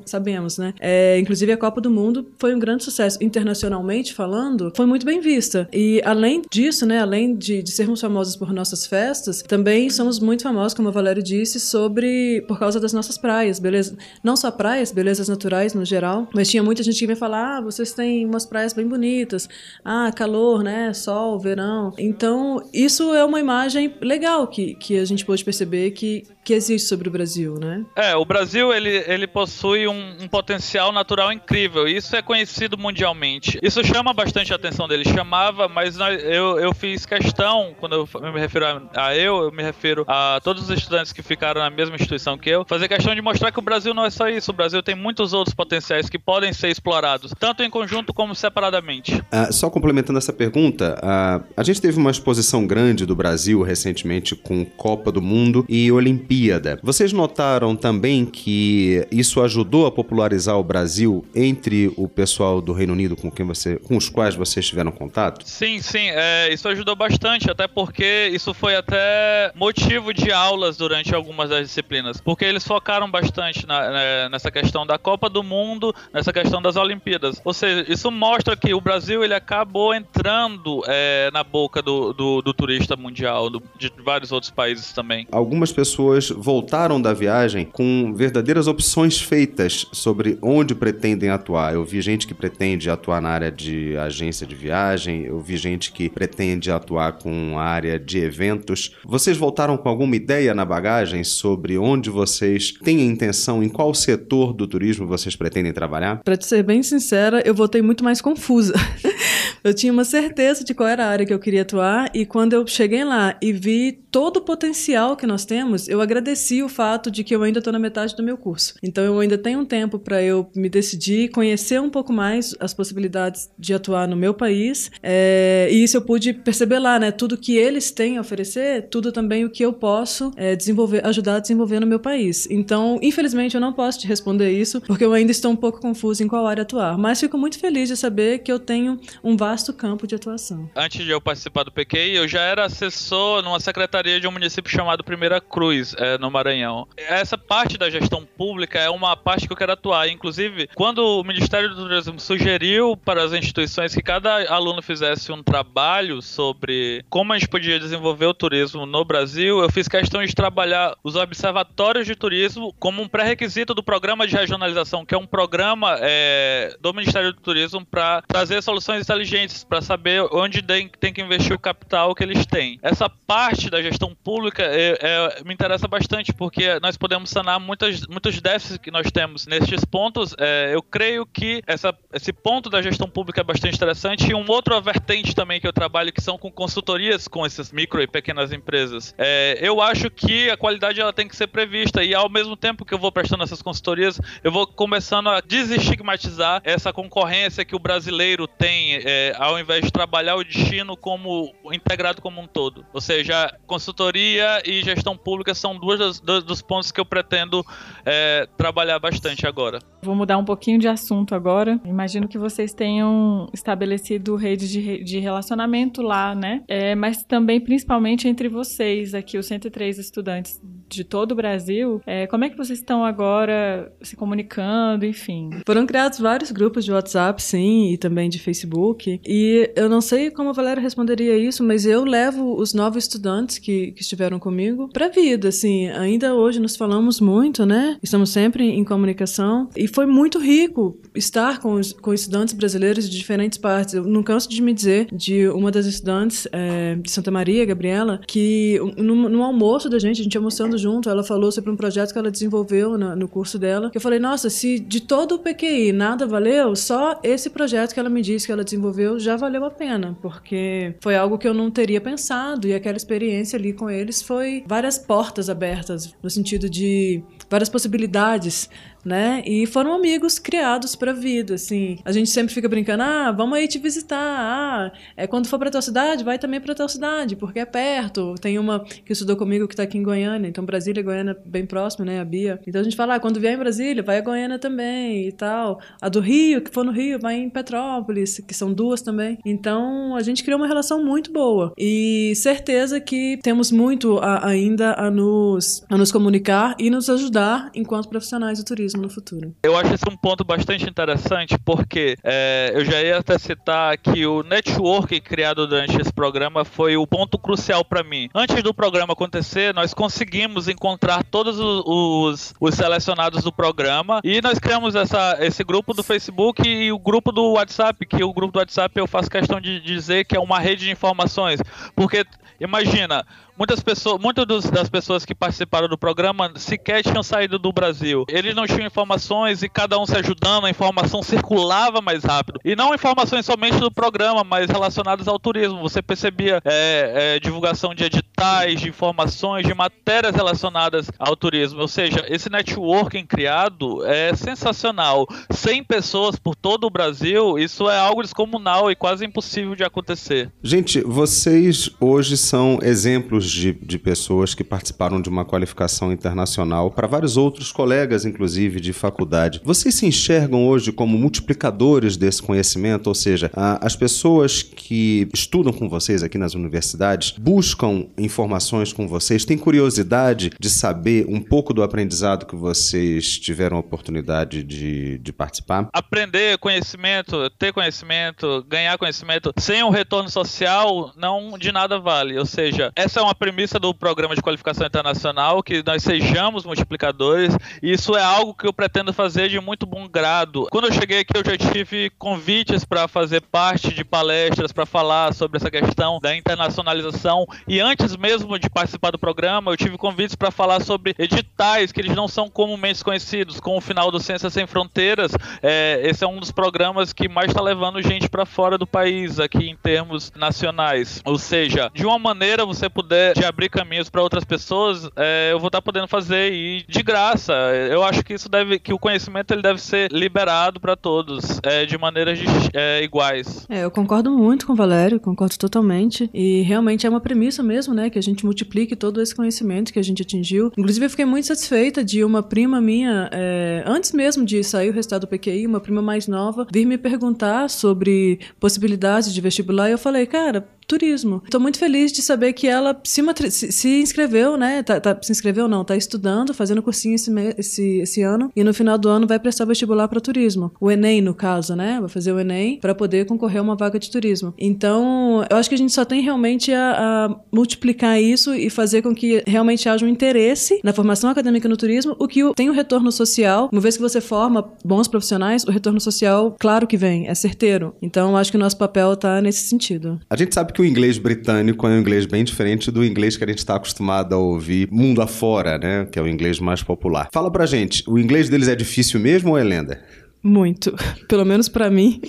sabemos, 0.06 0.58
né? 0.58 0.74
É, 0.80 1.18
inclusive 1.20 1.52
a 1.52 1.58
Copa 1.58 1.82
do 1.82 1.90
Mundo 1.90 2.11
mundo 2.12 2.28
foi 2.38 2.54
um 2.54 2.60
grande 2.60 2.84
sucesso. 2.84 3.18
Internacionalmente 3.22 4.14
falando, 4.14 4.72
foi 4.76 4.86
muito 4.86 5.06
bem 5.06 5.22
vista. 5.22 5.68
E 5.72 6.02
além 6.04 6.42
disso, 6.52 6.86
né, 6.86 7.00
além 7.00 7.36
de, 7.36 7.64
de 7.64 7.72
sermos 7.72 8.02
famosos 8.02 8.36
por 8.36 8.54
nossas 8.54 8.86
festas, 8.86 9.42
também 9.42 9.90
somos 9.90 10.20
muito 10.20 10.44
famosos, 10.44 10.74
como 10.74 10.90
a 10.90 10.92
Valéria 10.92 11.24
disse, 11.24 11.60
sobre 11.60 12.42
por 12.48 12.60
causa 12.60 12.80
das 12.80 12.92
nossas 12.92 13.18
praias, 13.18 13.60
beleza? 13.60 13.98
Não 14.24 14.36
só 14.36 14.52
praias, 14.52 14.92
belezas 14.92 15.30
naturais 15.30 15.74
no 15.74 15.86
geral, 15.86 16.28
mas 16.34 16.50
tinha 16.50 16.62
muita 16.62 16.84
gente 16.84 17.00
que 17.00 17.08
me 17.08 17.16
falar: 17.16 17.58
ah, 17.58 17.62
vocês 17.62 17.94
têm 17.94 18.26
umas 18.26 18.46
praias 18.46 18.74
bem 18.74 18.88
bonitas, 18.88 19.48
ah, 19.84 20.12
calor, 20.14 20.64
né, 20.64 20.94
sol, 20.94 21.40
verão. 21.40 21.94
Então, 21.98 22.62
isso 22.74 23.14
é 23.14 23.24
uma 23.24 23.40
imagem 23.40 23.96
legal 24.02 24.48
que, 24.48 24.76
que 24.76 25.00
a 25.00 25.06
gente 25.06 25.26
pode 25.26 25.44
perceber 25.46 25.92
que, 25.92 26.24
que 26.44 26.54
existe 26.54 26.88
sobre 26.88 27.08
o 27.08 27.12
Brasil, 27.12 27.56
né? 27.56 27.86
É, 27.96 28.16
o 28.16 28.26
Brasil 28.26 28.74
ele, 28.74 29.04
ele 29.08 29.28
possui 29.28 29.88
um, 29.88 30.18
um 30.22 30.28
potencial 30.28 30.92
natural 30.92 31.32
incrível 31.32 31.88
isso 32.02 32.16
é 32.16 32.22
conhecido 32.22 32.78
mundialmente. 32.78 33.60
Isso 33.62 33.84
chama 33.84 34.14
bastante 34.14 34.52
a 34.52 34.56
atenção 34.56 34.88
dele. 34.88 35.06
Chamava, 35.06 35.68
mas 35.68 35.98
eu, 36.00 36.60
eu 36.60 36.74
fiz 36.74 37.06
questão, 37.06 37.76
quando 37.80 37.96
eu 37.96 38.34
me 38.34 38.40
refiro 38.40 38.66
a, 38.66 38.82
a, 38.96 39.16
eu, 39.16 39.44
eu 39.44 39.52
me 39.52 39.64
refiro 39.64 40.04
a 40.08 40.40
todos 40.44 40.64
os 40.64 40.70
estudantes 40.70 41.14
que 41.14 41.22
ficaram 41.22 41.62
na 41.62 41.70
mesma 41.70 41.96
instituição 41.96 42.38
que 42.38 42.50
eu, 42.50 42.66
fazer 42.68 42.88
questão 42.88 43.14
de 43.14 43.22
mostrar 43.22 43.52
que 43.52 43.60
o 43.60 43.62
Brasil 43.62 43.94
não 43.94 44.06
é 44.06 44.10
só 44.10 44.28
isso. 44.28 44.52
O 44.52 44.54
Brasil 44.54 44.82
tem 44.82 44.96
muitos 44.96 45.32
outros 45.32 45.54
potenciais 45.54 46.10
que 46.10 46.18
podem 46.18 46.52
ser 46.52 46.70
explorados, 46.70 47.34
tanto 47.40 47.64
em 47.64 47.70
conjunto 47.70 48.14
como 48.14 48.34
separadamente. 48.34 49.16
Uh, 49.16 49.54
só 49.54 49.70
complementando 49.70 50.18
essa 50.18 50.34
pergunta, 50.34 51.00
uh, 51.04 51.54
a 51.56 51.64
gente 51.64 51.80
teve 51.80 51.98
uma 51.98 52.12
exposição 52.12 52.66
grande 52.66 53.06
do 53.06 53.16
Brasil 53.16 53.62
recentemente 53.62 54.36
com 54.36 54.66
Copa 54.66 55.12
do 55.12 55.22
Mundo 55.22 55.66
e 55.70 55.92
Olimpíada. 55.92 56.80
Vocês 56.82 57.14
notaram 57.14 57.76
também 57.76 58.26
que 58.26 59.06
isso 59.12 59.42
ajudou 59.42 59.86
a 59.86 59.92
popularizar 59.92 60.58
o 60.58 60.64
Brasil 60.64 61.24
entre 61.36 61.91
o 61.98 62.08
pessoal 62.08 62.62
do 62.62 62.74
Reino 62.74 62.94
Unido 62.94 63.16
com 63.16 63.32
quem 63.32 63.46
você, 63.46 63.78
com 63.78 63.98
os 63.98 64.10
quais 64.10 64.36
vocês 64.36 64.68
tiveram 64.68 64.92
contato? 64.92 65.48
Sim, 65.48 65.82
sim, 65.82 66.10
é, 66.10 66.54
isso 66.54 66.68
ajudou 66.68 66.96
bastante, 66.96 67.50
até 67.50 67.68
porque 67.68 68.30
isso 68.34 68.54
foi 68.54 68.76
até 68.76 69.52
motivo 69.56 70.14
de 70.14 70.32
aulas 70.32 70.78
durante 70.78 71.14
algumas 71.14 71.50
das 71.50 71.68
disciplinas, 71.68 72.20
porque 72.20 72.46
eles 72.46 72.64
focaram 72.64 73.10
bastante 73.10 73.66
na, 73.66 73.90
né, 73.90 74.30
nessa 74.30 74.52
questão 74.52 74.86
da 74.86 74.98
Copa 74.98 75.30
do 75.30 75.44
Mundo, 75.44 75.94
nessa 76.14 76.32
questão 76.32 76.62
das 76.62 76.76
Olimpíadas. 76.76 77.42
Ou 77.44 77.54
seja, 77.54 77.86
isso 77.88 78.10
mostra 78.12 78.56
que 78.56 78.74
o 78.74 78.82
Brasil 78.82 79.24
ele 79.24 79.34
acabou 79.34 79.94
entrando 79.94 80.84
é, 80.88 81.30
na 81.34 81.44
boca 81.44 81.82
do, 81.82 82.14
do, 82.14 82.42
do 82.42 82.54
turista 82.54 82.96
mundial, 82.96 83.50
do, 83.50 83.62
de 83.78 83.92
vários 84.04 84.32
outros 84.32 84.52
países 84.52 84.94
também. 84.94 85.28
Algumas 85.32 85.72
pessoas 85.72 86.30
voltaram 86.30 87.02
da 87.02 87.14
viagem 87.14 87.66
com 87.66 88.14
verdadeiras 88.16 88.68
opções 88.68 89.20
feitas 89.20 89.86
sobre 89.92 90.38
onde 90.42 90.76
pretendem 90.76 91.30
atuar. 91.30 91.74
Eu 91.82 91.86
vi 91.86 92.00
gente 92.00 92.28
que 92.28 92.34
pretende 92.36 92.92
atuar 92.92 93.20
na 93.20 93.30
área 93.30 93.52
de 93.52 93.98
agência 93.98 94.46
de 94.46 94.54
viagem, 94.54 95.24
eu 95.24 95.40
vi 95.40 95.58
gente 95.58 95.92
que 95.92 96.08
pretende 96.08 96.70
atuar 96.70 97.14
com 97.14 97.58
a 97.58 97.64
área 97.64 97.98
de 97.98 98.20
eventos. 98.20 98.96
Vocês 99.04 99.36
voltaram 99.36 99.76
com 99.78 99.90
alguma 99.90 100.16
ideia 100.16 100.54
na 100.54 100.64
bagagem 100.64 101.24
sobre 101.24 101.80
onde 101.80 102.12
vocês 102.12 102.72
têm 102.84 103.02
a 103.02 103.04
intenção, 103.04 103.64
em 103.64 103.68
qual 103.68 103.96
setor 103.96 104.54
do 104.54 104.68
turismo 104.68 105.08
vocês 105.08 105.36
pretendem 105.36 105.74
trabalhar? 105.74 106.22
Para 106.24 106.40
ser 106.40 106.62
bem 106.62 106.84
sincera, 106.84 107.42
eu 107.44 107.56
voltei 107.56 107.82
muito 107.82 108.04
mais 108.04 108.22
confusa. 108.22 108.76
eu 109.64 109.74
tinha 109.74 109.92
uma 109.92 110.04
certeza 110.04 110.64
de 110.64 110.74
qual 110.74 110.88
era 110.88 111.06
a 111.06 111.10
área 111.10 111.26
que 111.26 111.34
eu 111.34 111.40
queria 111.40 111.62
atuar 111.62 112.10
e 112.14 112.26
quando 112.26 112.54
eu 112.54 112.66
cheguei 112.68 113.04
lá 113.04 113.36
e 113.42 113.52
vi 113.52 114.02
todo 114.12 114.38
o 114.38 114.42
potencial 114.42 115.16
que 115.16 115.26
nós 115.26 115.46
temos, 115.46 115.88
eu 115.88 116.02
agradeci 116.02 116.62
o 116.62 116.68
fato 116.68 117.10
de 117.10 117.24
que 117.24 117.34
eu 117.34 117.42
ainda 117.44 117.60
estou 117.60 117.72
na 117.72 117.80
metade 117.80 118.16
do 118.16 118.22
meu 118.22 118.38
curso. 118.38 118.76
Então 118.84 119.04
eu 119.04 119.20
ainda 119.20 119.38
tenho 119.38 119.60
um 119.60 119.66
tempo 119.66 119.98
para 119.98 120.22
eu 120.22 120.50
me 120.56 120.70
decidir, 120.70 121.30
conhecer 121.30 121.80
um 121.80 121.90
pouco 121.90 122.12
mais 122.12 122.54
as 122.60 122.74
possibilidades 122.74 123.50
de 123.58 123.74
atuar 123.74 124.08
no 124.08 124.16
meu 124.16 124.34
país. 124.34 124.92
É, 125.02 125.70
e 125.72 125.84
isso 125.84 125.96
eu 125.96 126.02
pude 126.02 126.34
perceber 126.34 126.80
lá, 126.80 127.00
né? 127.00 127.12
Tudo 127.12 127.38
que 127.38 127.56
eles 127.56 127.92
têm 127.92 128.18
a 128.18 128.22
oferecer, 128.22 128.88
tudo 128.90 129.12
também 129.12 129.46
o 129.46 129.50
que 129.50 129.64
eu 129.64 129.72
posso 129.72 130.32
é, 130.36 130.56
desenvolver, 130.56 131.06
ajudar 131.06 131.38
a 131.38 131.40
desenvolver 131.40 131.80
no 131.80 131.88
meu 131.88 132.00
país. 132.00 132.48
Então, 132.50 133.00
infelizmente, 133.02 133.56
eu 133.56 133.62
não 133.62 133.72
posso 133.72 134.00
te 134.00 134.08
responder 134.08 134.52
isso, 134.52 134.82
porque 134.82 135.06
eu 135.06 135.14
ainda 135.14 135.32
estou 135.32 135.52
um 135.52 135.56
pouco 135.56 135.80
confuso 135.80 136.24
em 136.24 136.28
qual 136.28 136.46
área 136.46 136.64
atuar. 136.64 136.98
Mas 136.98 137.20
fico 137.20 137.38
muito 137.38 137.58
feliz 137.58 137.88
de 137.90 137.96
saber 137.96 138.40
que 138.40 138.52
eu 138.52 138.60
tenho 138.60 139.00
um 139.24 139.36
vasto 139.36 139.74
campo 139.74 140.08
de 140.08 140.16
atuação. 140.16 140.70
Antes 140.76 141.06
de 141.06 141.12
eu 141.12 141.22
participar 141.22 141.64
do 141.64 141.72
PQI, 141.72 142.16
eu 142.16 142.28
já 142.28 142.42
era 142.42 142.66
assessor 142.66 143.42
numa 143.42 143.60
secretaria 143.60 144.20
de 144.20 144.28
um 144.28 144.32
município 144.32 144.72
chamado 144.72 145.04
Primeira 145.04 145.40
Cruz, 145.40 145.96
é, 145.98 146.18
no 146.18 146.30
Maranhão. 146.30 146.88
Essa 146.98 147.38
parte 147.38 147.78
da 147.78 147.90
gestão 147.90 148.26
pública 148.38 148.80
é 148.80 148.90
uma 148.90 149.16
parte 149.16 149.48
que 149.48 149.54
eu 149.54 149.58
quero 149.58 149.74
atuar. 149.74 150.08
Inclusive, 150.10 150.70
quando 150.76 151.00
o 151.00 151.24
Ministério 151.24 151.70
do 151.70 151.76
Turismo 151.76 152.20
sugeriu 152.20 152.98
para 152.98 153.24
as 153.24 153.34
instituições 153.34 153.94
que 153.94 154.02
cada 154.02 154.52
aluno 154.52 154.82
fizesse 154.82 155.32
um 155.32 155.44
trabalho 155.44 156.22
sobre 156.22 157.04
como 157.10 157.34
a 157.34 157.38
gente 157.38 157.50
podia 157.50 157.80
desenvolver 157.80 158.26
o 158.26 158.34
turismo 158.34 158.86
no 158.86 159.04
Brasil, 159.04 159.60
eu 159.60 159.72
fiz 159.72 159.88
questão 159.88 160.24
de 160.24 160.34
trabalhar 160.34 160.96
os 161.04 161.16
observatórios 161.16 162.06
de 162.06 162.16
turismo 162.16 162.74
como 162.80 163.02
um 163.02 163.08
pré-requisito 163.08 163.74
do 163.74 163.84
programa 163.84 164.28
de 164.28 164.36
regionalização, 164.36 165.06
que 165.06 165.14
é 165.14 165.18
um 165.18 165.26
programa 165.26 165.98
é, 166.00 166.76
do 166.80 166.94
Ministério 166.94 167.34
do 167.34 167.42
Turismo 167.42 167.86
para 167.86 168.22
trazer 168.24 168.62
soluções 168.62 169.01
inteligentes, 169.02 169.64
para 169.64 169.82
saber 169.82 170.22
onde 170.32 170.62
tem, 170.62 171.14
que 171.14 171.22
investir 171.22 171.54
o 171.54 171.60
capital 171.60 172.14
que 172.16 172.24
eles 172.24 172.46
têm. 172.46 172.80
Essa 172.82 173.10
parte 173.10 173.70
da 173.70 173.82
gestão 173.82 174.16
pública 174.16 174.64
é, 174.64 174.98
é, 175.02 175.44
me 175.44 175.54
interessa 175.54 175.88
bastante, 175.88 176.34
porque 176.34 176.80
nós 176.80 176.98
podemos 176.98 177.30
sanar 177.30 177.60
muitas, 177.60 178.06
muitos 178.08 178.40
déficits 178.40 178.78
que 178.78 178.92
nós 178.92 179.12
temos 179.12 179.46
nestes 179.46 179.84
pontos. 179.84 180.36
É, 180.38 180.72
eu 180.74 180.82
creio 180.82 181.26
que 181.26 181.62
essa, 181.68 181.96
esse 182.14 182.32
ponto 182.32 182.70
da 182.70 182.82
gestão 182.82 183.10
pública 183.10 183.42
é 183.42 183.44
bastante 183.44 183.76
interessante. 183.76 184.30
E 184.30 184.34
um 184.34 184.46
outro 184.50 184.80
vertente 184.82 185.36
também 185.36 185.60
que 185.60 185.68
eu 185.68 185.74
trabalho, 185.74 186.14
que 186.14 186.22
são 186.22 186.38
com 186.38 186.52
consultorias 186.52 187.28
com 187.28 187.46
essas 187.46 187.72
micro 187.72 188.02
e 188.02 188.08
pequenas 188.08 188.52
empresas. 188.52 189.14
É, 189.18 189.58
eu 189.62 189.82
acho 189.82 190.10
que 190.10 190.50
a 190.50 190.58
qualidade 190.58 191.00
ela 191.00 191.14
tem 191.14 191.28
que 191.28 191.36
ser 191.36 191.48
prevista 191.48 192.04
e 192.04 192.14
ao 192.14 192.30
mesmo 192.30 192.56
tempo 192.56 192.86
que 192.86 192.94
eu 192.94 193.00
vou 193.00 193.12
prestando 193.12 193.44
essas 193.44 193.62
consultorias, 193.62 194.20
eu 194.44 194.52
vou 194.52 194.68
começando 194.68 195.30
a 195.30 195.42
desestigmatizar 195.42 196.62
essa 196.64 196.94
concorrência 196.94 197.66
que 197.66 197.76
o 197.76 197.80
brasileiro 197.80 198.48
tem, 198.48 198.91
é, 199.06 199.34
ao 199.38 199.60
invés 199.60 199.84
de 199.84 199.92
trabalhar 199.92 200.36
o 200.36 200.44
destino 200.44 200.96
como 200.98 201.54
integrado 201.72 202.22
como 202.22 202.42
um 202.42 202.48
todo. 202.48 202.86
Ou 202.94 203.02
seja, 203.02 203.54
consultoria 203.66 204.62
e 204.66 204.82
gestão 204.84 205.18
pública 205.18 205.54
são 205.54 205.78
duas 205.78 206.20
das, 206.20 206.44
dos 206.44 206.62
pontos 206.62 206.92
que 206.92 207.00
eu 207.00 207.06
pretendo 207.06 207.66
é, 208.06 208.48
trabalhar 208.58 209.00
bastante 209.00 209.48
agora. 209.48 209.80
Vou 210.02 210.16
mudar 210.16 210.38
um 210.38 210.46
pouquinho 210.46 210.80
de 210.80 210.88
assunto 210.88 211.36
agora. 211.36 211.80
Imagino 211.86 212.28
que 212.28 212.38
vocês 212.38 212.74
tenham 212.74 213.48
estabelecido 213.54 214.36
redes 214.36 214.70
de, 214.70 215.04
de 215.04 215.20
relacionamento 215.20 216.02
lá, 216.02 216.34
né? 216.34 216.64
É, 216.68 216.96
mas 216.96 217.24
também, 217.24 217.60
principalmente 217.60 218.28
entre 218.28 218.50
vocês, 218.50 219.14
aqui, 219.14 219.38
os 219.38 219.46
103 219.46 220.00
estudantes 220.00 220.60
de 220.96 221.04
todo 221.04 221.32
o 221.32 221.36
Brasil. 221.36 222.02
É, 222.06 222.28
como 222.28 222.44
é 222.46 222.50
que 222.50 222.58
vocês 222.58 222.80
estão 222.80 223.04
agora 223.04 223.92
se 224.02 224.16
comunicando, 224.16 225.06
enfim? 225.06 225.50
Foram 225.66 225.86
criados 225.86 226.20
vários 226.20 226.52
grupos 226.52 226.86
de 226.86 226.92
WhatsApp, 226.92 227.42
sim, 227.42 227.92
e 227.92 227.98
também 227.98 228.30
de 228.30 228.40
Facebook. 228.40 229.20
E 229.26 229.72
eu 229.76 229.90
não 229.90 230.02
sei 230.02 230.30
como 230.32 230.50
a 230.50 230.54
Valéria 230.54 230.82
responderia 230.82 231.38
isso, 231.38 231.64
mas 231.64 231.86
eu 231.86 232.04
levo 232.04 232.56
os 232.56 232.74
novos 232.74 233.04
estudantes 233.04 233.58
que, 233.58 233.92
que 233.92 234.02
estiveram 234.02 234.40
comigo 234.40 234.90
para 234.92 235.08
a 235.08 235.10
vida, 235.10 235.50
assim. 235.50 235.90
Ainda 235.90 236.34
hoje 236.36 236.60
nos 236.60 236.76
falamos 236.76 237.20
muito, 237.20 237.66
né? 237.66 237.98
Estamos 238.02 238.30
sempre 238.30 238.66
em 238.66 238.84
comunicação. 238.84 239.70
E 239.76 239.88
foi 239.88 240.06
muito 240.06 240.40
rico 240.40 241.00
estar 241.16 241.60
com, 241.60 241.74
os, 241.74 241.94
com 241.94 242.14
estudantes 242.14 242.54
brasileiros 242.54 243.10
de 243.10 243.18
diferentes 243.18 243.58
partes. 243.58 243.94
Eu 243.94 244.04
não 244.04 244.24
canso 244.24 244.50
de 244.50 244.62
me 244.62 244.74
dizer 244.74 245.08
de 245.12 245.48
uma 245.50 245.72
das 245.72 245.86
estudantes 245.86 246.48
é, 246.52 246.96
de 246.96 247.12
Santa 247.12 247.32
Maria, 247.32 247.66
Gabriela, 247.66 248.20
que 248.28 248.80
no, 248.98 249.30
no, 249.30 249.44
almoço 249.44 249.90
da 249.90 250.00
gente, 250.00 250.22
a 250.22 250.24
gente 250.24 250.38
almoçando 250.38 250.78
junto, 250.82 251.10
ela 251.10 251.24
falou 251.24 251.52
sobre 251.52 251.70
um 251.70 251.76
projeto 251.76 252.12
que 252.12 252.20
ela 252.20 252.32
desenvolveu 252.32 252.98
no, 252.98 253.28
curso 253.28 253.58
dela. 253.58 253.90
Que 253.90 253.98
eu 253.98 254.02
falei, 254.02 254.20
nossa, 254.20 254.50
se 254.50 254.80
de 254.80 255.02
todo 255.02 255.36
o 255.36 255.40
PQI 255.40 255.92
nada 255.92 256.26
valeu, 256.26 256.76
só 256.76 257.20
esse 257.24 257.50
projeto 257.50 257.94
que 257.94 258.00
ela 258.00 258.10
me 258.10 258.22
disse 258.22 258.46
que 258.46 258.52
ela 258.52 258.64
desenvolveu 258.64 259.20
já 259.20 259.36
valeu 259.36 259.64
a 259.64 259.72
pena, 259.72 260.18
porque 260.22 260.96
foi 261.00 261.16
algo 261.16 261.38
que 261.38 261.48
eu 261.48 261.54
não 261.54 261.70
teria 261.70 262.02
pensado 262.02 262.68
e 262.68 262.74
aquela 262.74 262.98
experiência 262.98 263.58
ali 263.58 263.74
com 263.74 263.90
eles 263.90 264.22
foi 264.22 264.64
várias 264.68 264.98
portas 264.98 265.50
abertas, 265.50 266.14
no 266.22 266.30
sentido 266.30 266.70
de 266.70 267.24
várias 267.50 267.70
possibilidades 267.70 268.70
né? 269.04 269.44
E 269.46 269.66
foram 269.66 269.94
amigos 269.94 270.40
criados 270.40 270.96
para 270.96 271.12
a 271.12 271.14
vida, 271.14 271.56
assim. 271.56 271.98
A 272.06 272.12
gente 272.12 272.30
sempre 272.30 272.54
fica 272.54 272.70
brincando, 272.70 273.04
ah, 273.04 273.32
vamos 273.32 273.58
aí 273.58 273.68
te 273.68 273.80
visitar, 273.80 274.18
ah, 274.20 274.92
é 275.16 275.28
quando 275.28 275.48
for 275.48 275.60
para 275.60 275.72
tua 275.72 275.82
cidade, 275.82 276.24
vai 276.24 276.38
também 276.38 276.60
para 276.62 276.76
tua 276.76 276.88
cidade, 276.88 277.36
porque 277.36 277.60
é 277.60 277.66
perto. 277.66 278.36
Tem 278.40 278.58
uma 278.60 278.80
que 278.80 279.14
estudou 279.14 279.36
comigo 279.36 279.68
que 279.68 279.74
está 279.74 279.84
aqui 279.84 279.98
em 279.98 280.04
Goiânia, 280.04 280.48
então 280.48 280.64
Brasília 280.66 281.02
e 281.02 281.04
Goiânia 281.04 281.38
bem 281.46 281.66
próximo, 281.66 282.06
né, 282.06 282.20
a 282.20 282.26
Bia. 282.26 282.60
Então 282.66 282.82
a 282.82 282.84
gente 282.84 282.96
fala, 282.96 283.16
ah, 283.16 283.20
quando 283.20 283.40
vier 283.40 283.54
em 283.54 283.58
Brasília, 283.58 284.04
vai 284.04 284.18
a 284.18 284.22
Goiânia 284.22 284.60
também 284.60 285.28
e 285.28 285.32
tal. 285.32 285.80
A 286.00 286.10
do 286.10 286.20
Rio, 286.20 286.62
que 286.62 286.72
for 286.72 286.84
no 286.84 286.92
Rio, 286.92 287.20
vai 287.20 287.36
em 287.36 287.50
Petrópolis, 287.50 288.40
que 288.40 288.54
são 288.54 288.72
duas 288.74 289.02
também. 289.02 289.38
Então 289.46 290.16
a 290.16 290.22
gente 290.22 290.44
criou 290.44 290.60
uma 290.60 290.68
relação 290.68 291.04
muito 291.04 291.32
boa 291.32 291.74
e 291.78 292.34
certeza 292.36 293.00
que 293.00 293.40
temos 293.42 293.72
muito 293.72 294.18
a, 294.20 294.48
ainda 294.48 294.94
a 294.94 295.10
nos, 295.10 295.84
a 295.90 295.98
nos 295.98 296.12
comunicar 296.12 296.76
e 296.78 296.90
nos 296.90 297.10
ajudar 297.10 297.72
enquanto 297.74 298.10
profissionais 298.10 298.60
do 298.60 298.66
turismo 298.66 298.91
no 298.98 299.10
futuro. 299.10 299.56
Eu 299.64 299.78
acho 299.78 299.94
esse 299.94 300.04
um 300.10 300.16
ponto 300.16 300.44
bastante 300.44 300.90
interessante, 300.90 301.58
porque 301.64 302.16
é, 302.24 302.72
eu 302.74 302.84
já 302.86 303.02
ia 303.02 303.18
até 303.18 303.38
citar 303.38 303.98
que 303.98 304.26
o 304.26 304.44
network 304.44 305.20
criado 305.22 305.68
durante 305.68 306.00
esse 306.00 306.12
programa 306.12 306.66
foi 306.66 306.98
o 306.98 307.06
ponto 307.08 307.38
crucial 307.38 307.84
para 307.86 308.04
mim. 308.04 308.30
Antes 308.34 308.62
do 308.64 308.74
programa 308.74 309.14
acontecer, 309.14 309.74
nós 309.74 309.94
conseguimos 309.94 310.68
encontrar 310.68 311.24
todos 311.24 311.60
os, 311.60 311.84
os, 311.86 312.54
os, 312.60 312.76
selecionados 312.76 313.44
do 313.44 313.52
programa 313.52 314.22
e 314.24 314.42
nós 314.42 314.60
criamos 314.60 314.96
essa, 314.96 315.38
esse 315.40 315.64
grupo 315.64 315.94
do 315.94 316.04
Facebook 316.04 316.68
e 316.68 316.92
o 316.92 317.00
grupo 317.00 317.32
do 317.32 317.54
WhatsApp, 317.54 318.06
que 318.06 318.24
o 318.24 318.34
grupo 318.34 318.54
do 318.54 318.60
WhatsApp 318.60 318.98
eu 319.00 319.08
faço 319.08 319.30
questão 319.30 319.60
de 319.60 319.80
dizer 319.80 320.26
que 320.26 320.36
é 320.36 320.40
uma 320.40 320.60
rede 320.60 320.86
de 320.86 320.92
informações, 320.92 321.60
porque 321.96 322.26
imagina, 322.60 323.26
muitas 323.58 323.80
pessoas, 323.82 324.22
muitas 324.22 324.46
das 324.70 324.90
pessoas 324.90 325.26
que 325.26 325.36
participaram 325.36 325.88
do 325.88 325.98
programa 325.98 326.52
sequer 326.56 327.04
tinham 327.04 327.24
saído 327.24 327.60
do 327.60 327.72
Brasil. 327.72 328.26
Eles 328.28 328.56
não 328.56 328.66
tinham 328.66 328.88
informações 328.88 329.64
e 329.64 329.70
cada 329.70 330.00
um 330.00 330.06
se 330.06 330.18
ajudando, 330.18 330.66
a 330.66 330.70
informação 330.70 331.22
circulava 331.22 332.02
mais 332.02 332.24
rápido. 332.24 332.60
E 332.64 332.76
não 332.76 332.94
informações 332.94 333.46
somente 333.46 333.80
do 333.80 333.92
programa, 333.92 334.44
mas 334.44 334.70
relacionadas 334.70 335.28
ao 335.28 335.40
turismo. 335.40 335.82
Você 335.82 336.02
percebia 336.02 336.62
é, 336.66 337.36
é, 337.36 337.40
divulgação 337.40 337.94
de 337.94 338.04
editais, 338.04 338.80
de 338.80 338.90
informações, 338.90 339.66
de 339.66 339.74
matérias 339.74 340.36
relacionadas 340.36 341.10
ao 341.20 341.36
turismo. 341.36 341.82
Ou 341.82 341.88
seja, 341.88 342.26
esse 342.28 342.50
networking 342.50 343.26
criado 343.26 344.06
é 344.06 344.36
sensacional. 344.36 345.28
100 345.50 345.84
pessoas 345.84 346.36
por 346.36 346.56
todo 346.56 346.86
o 346.86 346.90
Brasil, 346.90 347.58
isso 347.58 347.90
é 347.90 347.98
algo 347.98 348.22
descomunal 348.22 348.92
e 348.92 348.96
quase 348.96 349.26
impossível 349.26 349.76
de 349.76 349.84
acontecer. 349.84 350.52
Gente, 350.64 351.02
vocês 351.02 351.90
hoje 352.00 352.38
são 352.38 352.80
exemplos 352.82 353.41
de, 353.50 353.74
de 353.74 353.98
pessoas 353.98 354.54
que 354.54 354.64
participaram 354.64 355.22
de 355.22 355.30
uma 355.30 355.46
qualificação 355.46 356.12
internacional, 356.12 356.92
para 356.92 357.08
vários 357.08 357.38
outros 357.38 357.72
colegas, 357.72 358.26
inclusive, 358.26 358.80
de 358.80 358.94
faculdade. 358.94 359.62
Vocês 359.64 359.96
se 359.96 360.06
enxergam 360.06 360.68
hoje 360.68 360.92
como 360.92 361.18
multiplicadores 361.18 362.18
desse 362.18 362.42
conhecimento? 362.42 363.08
Ou 363.08 363.16
seja, 363.16 363.50
a, 363.56 363.86
as 363.86 363.96
pessoas 363.96 364.62
que 364.62 365.28
estudam 365.34 365.74
com 365.74 365.88
vocês 365.88 366.24
aqui 366.24 366.38
nas 366.38 366.54
universidades 366.54 367.32
buscam 367.38 368.08
informações 368.18 368.94
com 368.94 369.08
vocês, 369.08 369.46
têm 369.46 369.58
curiosidade 369.58 370.52
de 370.60 370.70
saber 370.70 371.26
um 371.28 371.40
pouco 371.42 371.74
do 371.74 371.84
aprendizado 371.84 372.46
que 372.46 372.56
vocês 372.56 373.38
tiveram 373.40 373.78
a 373.78 373.80
oportunidade 373.80 374.64
de, 374.64 375.18
de 375.18 375.34
participar? 375.34 375.90
Aprender 375.94 376.58
conhecimento, 376.58 377.50
ter 377.52 377.74
conhecimento, 377.74 378.66
ganhar 378.68 378.98
conhecimento 378.98 379.54
sem 379.58 379.84
um 379.84 379.90
retorno 379.90 380.30
social 380.30 381.12
não 381.16 381.58
de 381.58 381.72
nada 381.72 382.00
vale. 382.00 382.38
Ou 382.38 382.46
seja, 382.46 382.92
essa 382.96 383.20
é 383.20 383.24
uma 383.24 383.31
premissa 383.36 383.80
do 383.80 383.94
programa 383.94 384.36
de 384.36 384.42
qualificação 384.42 384.86
internacional, 384.86 385.64
que 385.64 385.84
nós 385.86 386.04
sejamos 386.04 386.66
multiplicadores, 386.66 387.56
e 387.82 387.92
isso 387.92 388.16
é 388.16 388.24
algo 388.24 388.54
que 388.54 388.68
eu 388.68 388.74
pretendo 388.74 389.14
fazer 389.14 389.50
de 389.50 389.60
muito 389.60 389.86
bom 389.86 390.08
grado. 390.08 390.68
Quando 390.72 390.88
eu 390.88 390.94
cheguei 390.94 391.20
aqui, 391.20 391.36
eu 391.36 391.44
já 391.46 391.58
tive 391.58 392.10
convites 392.12 392.84
para 392.86 393.08
fazer 393.08 393.42
parte 393.42 393.94
de 393.94 394.04
palestras, 394.04 394.72
para 394.72 394.86
falar 394.86 395.34
sobre 395.34 395.58
essa 395.58 395.72
questão 395.72 396.20
da 396.20 396.36
internacionalização, 396.36 397.46
e 397.68 397.80
antes 397.80 398.16
mesmo 398.16 398.58
de 398.58 398.70
participar 398.70 399.12
do 399.12 399.20
programa, 399.20 399.72
eu 399.72 399.78
tive 399.78 399.98
convites 399.98 400.36
para 400.36 400.52
falar 400.52 400.82
sobre 400.82 401.16
editais 401.18 401.92
que 401.92 402.02
eles 402.02 402.16
não 402.16 402.28
são 402.28 402.50
comumente 402.50 403.04
conhecidos, 403.04 403.60
com 403.60 403.78
o 403.78 403.82
final 403.82 404.12
do 404.12 404.20
Ciências 404.20 404.54
Sem 404.54 404.68
Fronteiras. 404.68 405.32
É, 405.62 406.02
esse 406.04 406.24
é 406.24 406.28
um 406.28 406.40
dos 406.40 406.52
programas 406.52 407.14
que 407.14 407.30
mais 407.30 407.50
está 407.50 407.62
levando 407.62 408.02
gente 408.02 408.30
para 408.30 408.46
fora 408.46 408.78
do 408.78 408.88
país, 408.88 409.40
aqui 409.40 409.70
em 409.70 409.76
termos 409.76 410.32
nacionais. 410.36 411.22
Ou 411.26 411.38
seja, 411.38 411.92
de 411.94 412.06
uma 412.06 412.18
maneira 412.18 412.66
você 412.66 412.90
puder 412.90 413.21
de 413.34 413.46
abrir 413.46 413.70
caminhos 413.70 414.10
para 414.10 414.22
outras 414.22 414.44
pessoas, 414.44 415.10
é, 415.16 415.52
eu 415.52 415.60
vou 415.60 415.68
estar 415.68 415.80
tá 415.80 415.82
podendo 415.82 416.08
fazer 416.08 416.52
e 416.54 416.84
de 416.88 417.04
graça. 417.04 417.54
Eu 417.90 418.04
acho 418.04 418.24
que 418.24 418.34
isso 418.34 418.50
deve, 418.50 418.80
que 418.80 418.94
o 418.94 419.00
conhecimento 419.00 419.52
ele 419.54 419.62
deve 419.62 419.82
ser 419.82 420.12
liberado 420.12 420.80
para 420.80 420.96
todos, 420.96 421.60
é, 421.64 421.86
de 421.86 421.98
maneiras 421.98 422.38
de, 422.40 422.46
é, 422.74 423.04
iguais. 423.04 423.66
É, 423.70 423.84
eu 423.84 423.92
concordo 423.92 424.32
muito 424.32 424.66
com 424.66 424.74
o 424.74 424.76
Valério, 424.76 425.20
concordo 425.20 425.58
totalmente. 425.58 426.30
E 426.34 426.62
realmente 426.62 427.06
é 427.06 427.10
uma 427.10 427.22
premissa 427.22 427.64
mesmo, 427.64 427.94
né, 427.94 428.10
que 428.10 428.20
a 428.20 428.24
gente 428.24 428.46
multiplique 428.46 428.96
todo 428.96 429.22
esse 429.22 429.36
conhecimento 429.36 429.94
que 429.94 430.00
a 430.00 430.04
gente 430.04 430.22
atingiu. 430.22 430.72
Inclusive, 430.78 431.06
eu 431.06 431.10
fiquei 431.10 431.26
muito 431.26 431.48
satisfeita 431.48 432.04
de 432.04 432.24
uma 432.24 432.44
prima 432.44 432.82
minha, 432.82 433.30
é, 433.32 433.84
antes 433.86 434.12
mesmo 434.12 434.46
de 434.46 434.64
sair 434.64 434.90
o 434.90 434.94
resultado 434.94 435.22
do 435.22 435.28
PQI, 435.28 435.66
uma 435.68 435.80
prima 435.80 436.02
mais 436.02 436.28
nova, 436.28 436.68
vir 436.72 436.86
me 436.86 436.98
perguntar 436.98 437.70
sobre 437.70 438.40
possibilidades 438.60 439.34
de 439.34 439.42
vestibular 439.42 439.90
e 439.90 439.94
eu 439.94 439.98
falei, 439.98 440.26
cara, 440.26 440.68
turismo. 440.92 441.42
Estou 441.46 441.62
muito 441.62 441.80
feliz 441.80 442.12
de 442.12 442.22
saber 442.22 442.52
que 442.52 442.68
ela 442.68 443.00
se, 443.04 443.22
se, 443.50 443.72
se 443.72 444.02
inscreveu, 444.02 444.58
né? 444.58 444.84
Tá, 444.84 445.00
tá, 445.00 445.18
se 445.22 445.32
inscreveu 445.32 445.68
não, 445.68 445.86
tá 445.86 445.96
estudando, 445.96 446.54
fazendo 446.54 446.82
cursinho 446.82 447.16
esse, 447.16 447.32
esse, 447.58 448.00
esse 448.00 448.22
ano 448.22 448.52
e 448.56 448.64
no 448.64 448.74
final 448.74 448.98
do 448.98 449.08
ano 449.08 449.26
vai 449.26 449.40
prestar 449.40 449.66
vestibular 449.66 450.08
para 450.10 450.20
turismo. 450.20 450.72
O 450.80 450.92
Enem, 450.92 451.22
no 451.22 451.34
caso, 451.34 451.76
né? 451.76 451.98
Vai 452.00 452.10
fazer 452.10 452.34
o 452.34 452.40
Enem 452.40 452.78
para 452.80 452.94
poder 452.94 453.26
concorrer 453.26 453.60
a 453.60 453.62
uma 453.62 453.76
vaga 453.76 453.98
de 453.98 454.12
turismo. 454.12 454.54
Então, 454.58 455.46
eu 455.50 455.58
acho 455.58 455.70
que 455.70 455.76
a 455.76 455.78
gente 455.78 455.94
só 455.94 456.04
tem 456.04 456.22
realmente 456.22 456.74
a, 456.74 456.96
a 457.30 457.36
multiplicar 457.52 458.22
isso 458.22 458.54
e 458.54 458.70
fazer 458.70 459.02
com 459.02 459.16
que 459.16 459.44
realmente 459.48 459.88
haja 459.88 460.06
um 460.06 460.10
interesse 460.10 460.82
na 460.84 460.92
formação 460.92 461.30
acadêmica 461.30 461.70
no 461.70 461.78
turismo, 461.78 462.16
o 462.20 462.28
que 462.28 462.42
tem 462.54 462.70
o 462.70 462.74
retorno 462.74 463.12
social. 463.12 463.70
Uma 463.72 463.82
vez 463.82 463.96
que 463.96 464.02
você 464.02 464.20
forma 464.20 464.70
bons 464.84 465.08
profissionais, 465.08 465.64
o 465.64 465.72
retorno 465.72 466.02
social, 466.02 466.56
claro 466.60 466.86
que 466.86 466.98
vem, 466.98 467.28
é 467.28 467.36
certeiro. 467.36 467.96
Então, 468.02 468.36
acho 468.36 468.52
que 468.52 468.58
o 468.58 468.60
nosso 468.60 468.78
papel 468.78 469.14
está 469.14 469.42
nesse 469.42 469.64
sentido. 469.68 470.20
A 470.30 470.36
gente 470.36 470.54
sabe 470.54 470.74
que 470.74 470.81
o 470.82 470.86
inglês 470.86 471.20
britânico 471.20 471.88
é 471.88 471.92
um 471.92 472.00
inglês 472.00 472.26
bem 472.26 472.44
diferente 472.44 472.90
do 472.90 473.06
inglês 473.06 473.38
que 473.38 473.44
a 473.44 473.48
gente 473.48 473.60
está 473.60 473.76
acostumado 473.76 474.34
a 474.34 474.38
ouvir 474.38 474.88
mundo 474.92 475.22
afora, 475.22 475.78
né? 475.78 476.08
Que 476.12 476.18
é 476.18 476.22
o 476.22 476.28
inglês 476.28 476.60
mais 476.60 476.82
popular. 476.82 477.30
Fala 477.32 477.52
pra 477.52 477.68
gente, 477.68 478.04
o 478.08 478.18
inglês 478.18 478.50
deles 478.50 478.68
é 478.68 478.76
difícil 478.76 479.20
mesmo 479.20 479.52
ou 479.52 479.58
é 479.58 479.64
lenda? 479.64 480.02
Muito. 480.44 480.96
Pelo 481.28 481.46
menos 481.46 481.70
para 481.70 481.90
mim. 481.90 482.20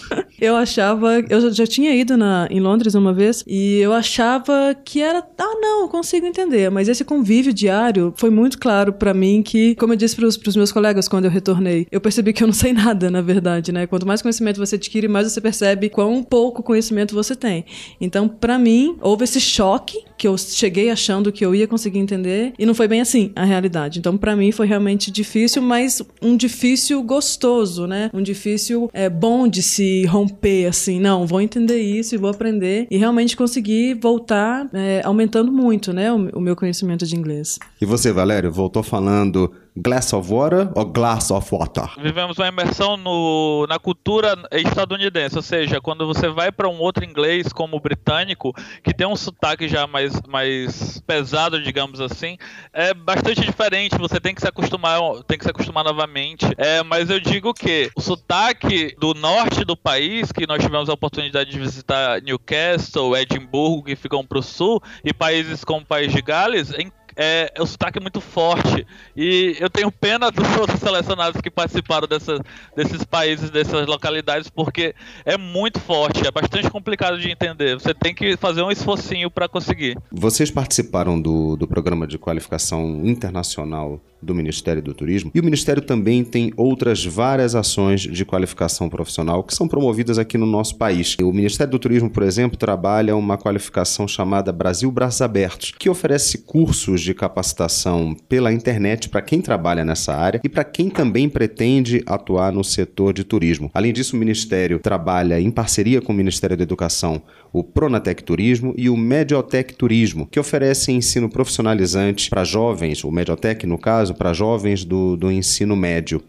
Eu 0.41 0.55
achava. 0.55 1.21
Eu 1.31 1.51
já 1.51 1.67
tinha 1.67 1.95
ido 1.95 2.17
na, 2.17 2.47
em 2.51 2.61
Londres 2.61 2.95
uma 2.95 3.13
vez 3.13 3.43
e 3.47 3.79
eu 3.79 3.93
achava 3.93 4.77
que 4.85 5.01
era. 5.01 5.25
Ah, 5.39 5.59
não, 5.61 5.83
eu 5.83 5.89
consigo 5.89 6.27
entender. 6.27 6.71
Mas 6.71 6.89
esse 6.89 7.05
convívio 7.05 7.53
diário 7.53 8.13
foi 8.17 8.29
muito 8.29 8.59
claro 8.59 8.93
para 8.93 9.15
mim 9.15 9.43
que, 9.43 9.75
como 9.77 9.95
eu 9.95 9.97
disse 9.97 10.15
pros, 10.15 10.37
pros 10.37 10.57
meus 10.57 10.71
colegas 10.71 11.09
quando 11.09 11.25
eu 11.25 11.31
retornei, 11.31 11.87
eu 11.91 12.01
percebi 12.01 12.33
que 12.33 12.43
eu 12.43 12.47
não 12.47 12.55
sei 12.55 12.73
nada, 12.75 13.11
na 13.11 13.23
verdade, 13.23 13.73
né? 13.73 13.87
Quanto 13.87 14.07
mais 14.07 14.21
conhecimento 14.21 14.59
você 14.59 14.77
adquire, 14.77 15.09
mais 15.09 15.31
você 15.31 15.41
percebe 15.41 15.89
quão 15.89 16.23
pouco 16.23 16.63
conhecimento 16.63 17.15
você 17.15 17.35
tem. 17.35 17.65
Então, 18.01 18.29
para 18.29 18.59
mim, 18.59 18.97
houve 19.01 19.25
esse 19.25 19.41
choque 19.41 20.05
que 20.19 20.29
eu 20.29 20.37
cheguei 20.37 20.91
achando 20.91 21.33
que 21.33 21.45
eu 21.45 21.55
ia 21.55 21.67
conseguir 21.67 21.99
entender 21.99 22.53
e 22.59 22.67
não 22.67 22.75
foi 22.75 22.87
bem 22.87 23.01
assim 23.01 23.33
a 23.35 23.45
realidade. 23.45 23.99
Então, 23.99 24.17
para 24.17 24.37
mim 24.37 24.53
foi 24.53 24.67
realmente 24.67 25.11
difícil, 25.11 25.63
mas 25.63 26.03
um 26.21 26.37
difícil 26.37 27.03
gostoso, 27.03 27.87
né? 27.87 28.02
Um 28.13 28.23
difícil 28.23 28.91
é 28.93 29.09
bom 29.09 29.47
de 29.49 29.63
se 29.63 30.05
romper 30.07 30.67
assim, 30.67 31.01
não, 31.01 31.27
vou 31.27 31.41
entender 31.41 31.81
isso 31.81 32.15
e 32.15 32.19
vou 32.19 32.31
aprender 32.31 32.87
e 32.91 32.97
realmente 32.97 33.37
conseguir 33.37 33.95
voltar 33.95 34.69
é, 34.73 35.03
aumentando 35.05 35.53
muito, 35.53 35.93
né, 35.93 36.13
o, 36.13 36.39
o 36.39 36.41
meu 36.41 36.57
conhecimento 36.57 37.07
de 37.07 37.17
inglês. 37.17 37.59
E 37.81 37.87
você, 37.87 38.13
Valério, 38.13 38.51
voltou 38.51 38.83
falando 38.83 39.53
Glass 39.77 40.13
of 40.13 40.31
Water 40.31 40.71
ou 40.75 40.85
Glass 40.85 41.31
of 41.31 41.49
Water? 41.51 41.91
Vivemos 41.99 42.39
uma 42.39 42.49
imersão 42.49 42.97
no, 42.97 43.67
na 43.69 43.79
cultura 43.79 44.37
estadunidense, 44.53 45.37
ou 45.37 45.43
seja, 45.43 45.81
quando 45.81 46.07
você 46.07 46.29
vai 46.29 46.53
para 46.53 46.69
um 46.69 46.79
outro 46.79 47.05
inglês 47.05 47.53
como 47.53 47.77
o 47.77 47.81
britânico, 47.81 48.53
que 48.83 48.93
tem 48.93 49.07
um 49.07 49.17
sotaque 49.17 49.69
já 49.69 49.87
mais, 49.87 50.21
mais 50.29 51.01
pesado, 51.07 51.63
digamos 51.63 52.01
assim, 52.01 52.37
é 52.73 52.93
bastante 52.93 53.41
diferente. 53.41 53.97
Você 53.99 54.21
tem 54.21 54.35
que 54.35 54.41
se 54.41 54.49
acostumar, 54.49 55.01
tem 55.27 55.39
que 55.39 55.45
se 55.45 55.51
acostumar 55.51 55.85
novamente. 55.85 56.47
É, 56.59 56.83
mas 56.83 57.09
eu 57.09 57.19
digo 57.19 57.55
que 57.55 57.91
o 57.97 58.01
sotaque 58.01 58.95
do 58.99 59.15
norte 59.15 59.65
do 59.65 59.77
país, 59.77 60.31
que 60.31 60.47
nós 60.47 60.63
tivemos 60.63 60.89
a 60.89 60.93
oportunidade 60.93 61.51
de 61.51 61.59
visitar 61.59 62.21
Newcastle, 62.21 63.17
Edimburgo, 63.17 63.85
que 63.85 63.97
ficam 63.97 64.25
para 64.25 64.39
o 64.39 64.43
sul, 64.43 64.83
e 65.05 65.13
países 65.13 65.65
como 65.65 65.81
o 65.81 65.87
País 65.87 66.13
de 66.13 66.21
Gales, 66.21 66.73
é 66.73 66.83
é, 67.17 67.53
o 67.59 67.67
sotaque 67.67 67.99
é 67.99 68.01
muito 68.01 68.21
forte. 68.21 68.87
E 69.17 69.57
eu 69.61 69.69
tenho 69.69 69.91
pena 69.91 70.31
dos 70.31 70.49
outros 70.57 70.81
selecionados 70.81 71.41
que 71.41 71.51
participaram 71.51 72.07
dessa, 72.07 72.39
desses 72.77 73.05
países, 73.05 73.51
dessas 73.51 73.87
localidades, 73.87 74.49
porque 74.49 74.95
é 75.25 75.37
muito 75.37 75.81
forte, 75.81 76.27
é 76.27 76.31
bastante 76.31 76.71
complicado 76.71 77.19
de 77.19 77.31
entender. 77.31 77.75
Você 77.75 77.95
tem 77.95 78.15
que 78.15 78.37
fazer 78.37 78.63
um 78.63 78.71
esforcinho 78.71 79.31
para 79.31 79.49
conseguir. 79.49 79.99
Vocês 80.11 80.51
participaram 80.51 81.21
do, 81.21 81.57
do 81.57 81.67
programa 81.67 82.07
de 82.07 82.19
qualificação 82.19 83.03
internacional 83.05 84.01
do 84.23 84.35
Ministério 84.35 84.83
do 84.83 84.95
Turismo. 84.95 85.31
E 85.35 85.41
o 85.41 85.45
Ministério 85.45 85.83
também 85.83 86.25
tem 86.25 86.53
outras 86.57 87.05
várias 87.05 87.55
ações 87.55 88.03
de 88.03 88.25
qualificação 88.25 88.89
profissional 88.89 89.43
que 89.43 89.55
são 89.55 89.67
promovidas 89.67 90.19
aqui 90.19 90.39
no 90.39 90.47
nosso 90.47 90.77
país. 90.77 91.17
O 91.21 91.33
Ministério 91.33 91.71
do 91.71 91.79
Turismo, 91.79 92.09
por 92.09 92.23
exemplo, 92.23 92.57
trabalha 92.57 93.17
uma 93.17 93.37
qualificação 93.37 94.07
chamada 94.07 94.53
Brasil 94.53 94.91
Braços 94.91 95.23
Abertos, 95.23 95.73
que 95.79 95.91
oferece 95.91 96.39
cursos 96.39 97.01
de 97.01 97.15
capacitação 97.15 98.15
pela 98.29 98.53
internet 98.53 99.09
para 99.09 99.23
quem 99.23 99.41
trabalha 99.41 99.85
nessa 99.85 100.15
área 100.15 100.41
e 100.45 100.49
para 100.49 100.65
quem 100.65 100.89
também 100.89 101.29
pretende 101.29 102.03
atuar 102.07 102.53
no 102.53 102.63
setor 102.63 103.13
de 103.13 103.25
turismo. 103.25 103.71
Além 103.75 103.93
disso, 103.93 104.17
o 104.17 104.19
Ministério 104.19 104.79
trabalha 104.79 105.41
em 105.41 105.51
parceria 105.51 106.01
com 106.01 106.13
o 106.13 106.17
Ministério 106.17 106.57
da 106.57 106.63
Educação 106.63 107.23
o 107.53 107.63
Pronatec 107.63 108.23
Turismo 108.25 108.75
e 108.79 108.89
o 108.89 108.97
Mediotec 108.97 109.75
Turismo, 109.75 110.27
que 110.27 110.41
oferecem 110.41 110.97
ensino 110.97 111.29
profissionalizante 111.29 112.31
para 112.31 112.45
jovens, 112.45 113.05
o 113.05 113.11
Mediotec, 113.11 113.67
no 113.67 113.77
caso, 113.77 114.12
para 114.15 114.33
jovens 114.33 114.85
do, 114.85 115.17
do 115.17 115.31
ensino 115.31 115.77
médio. 115.77 116.23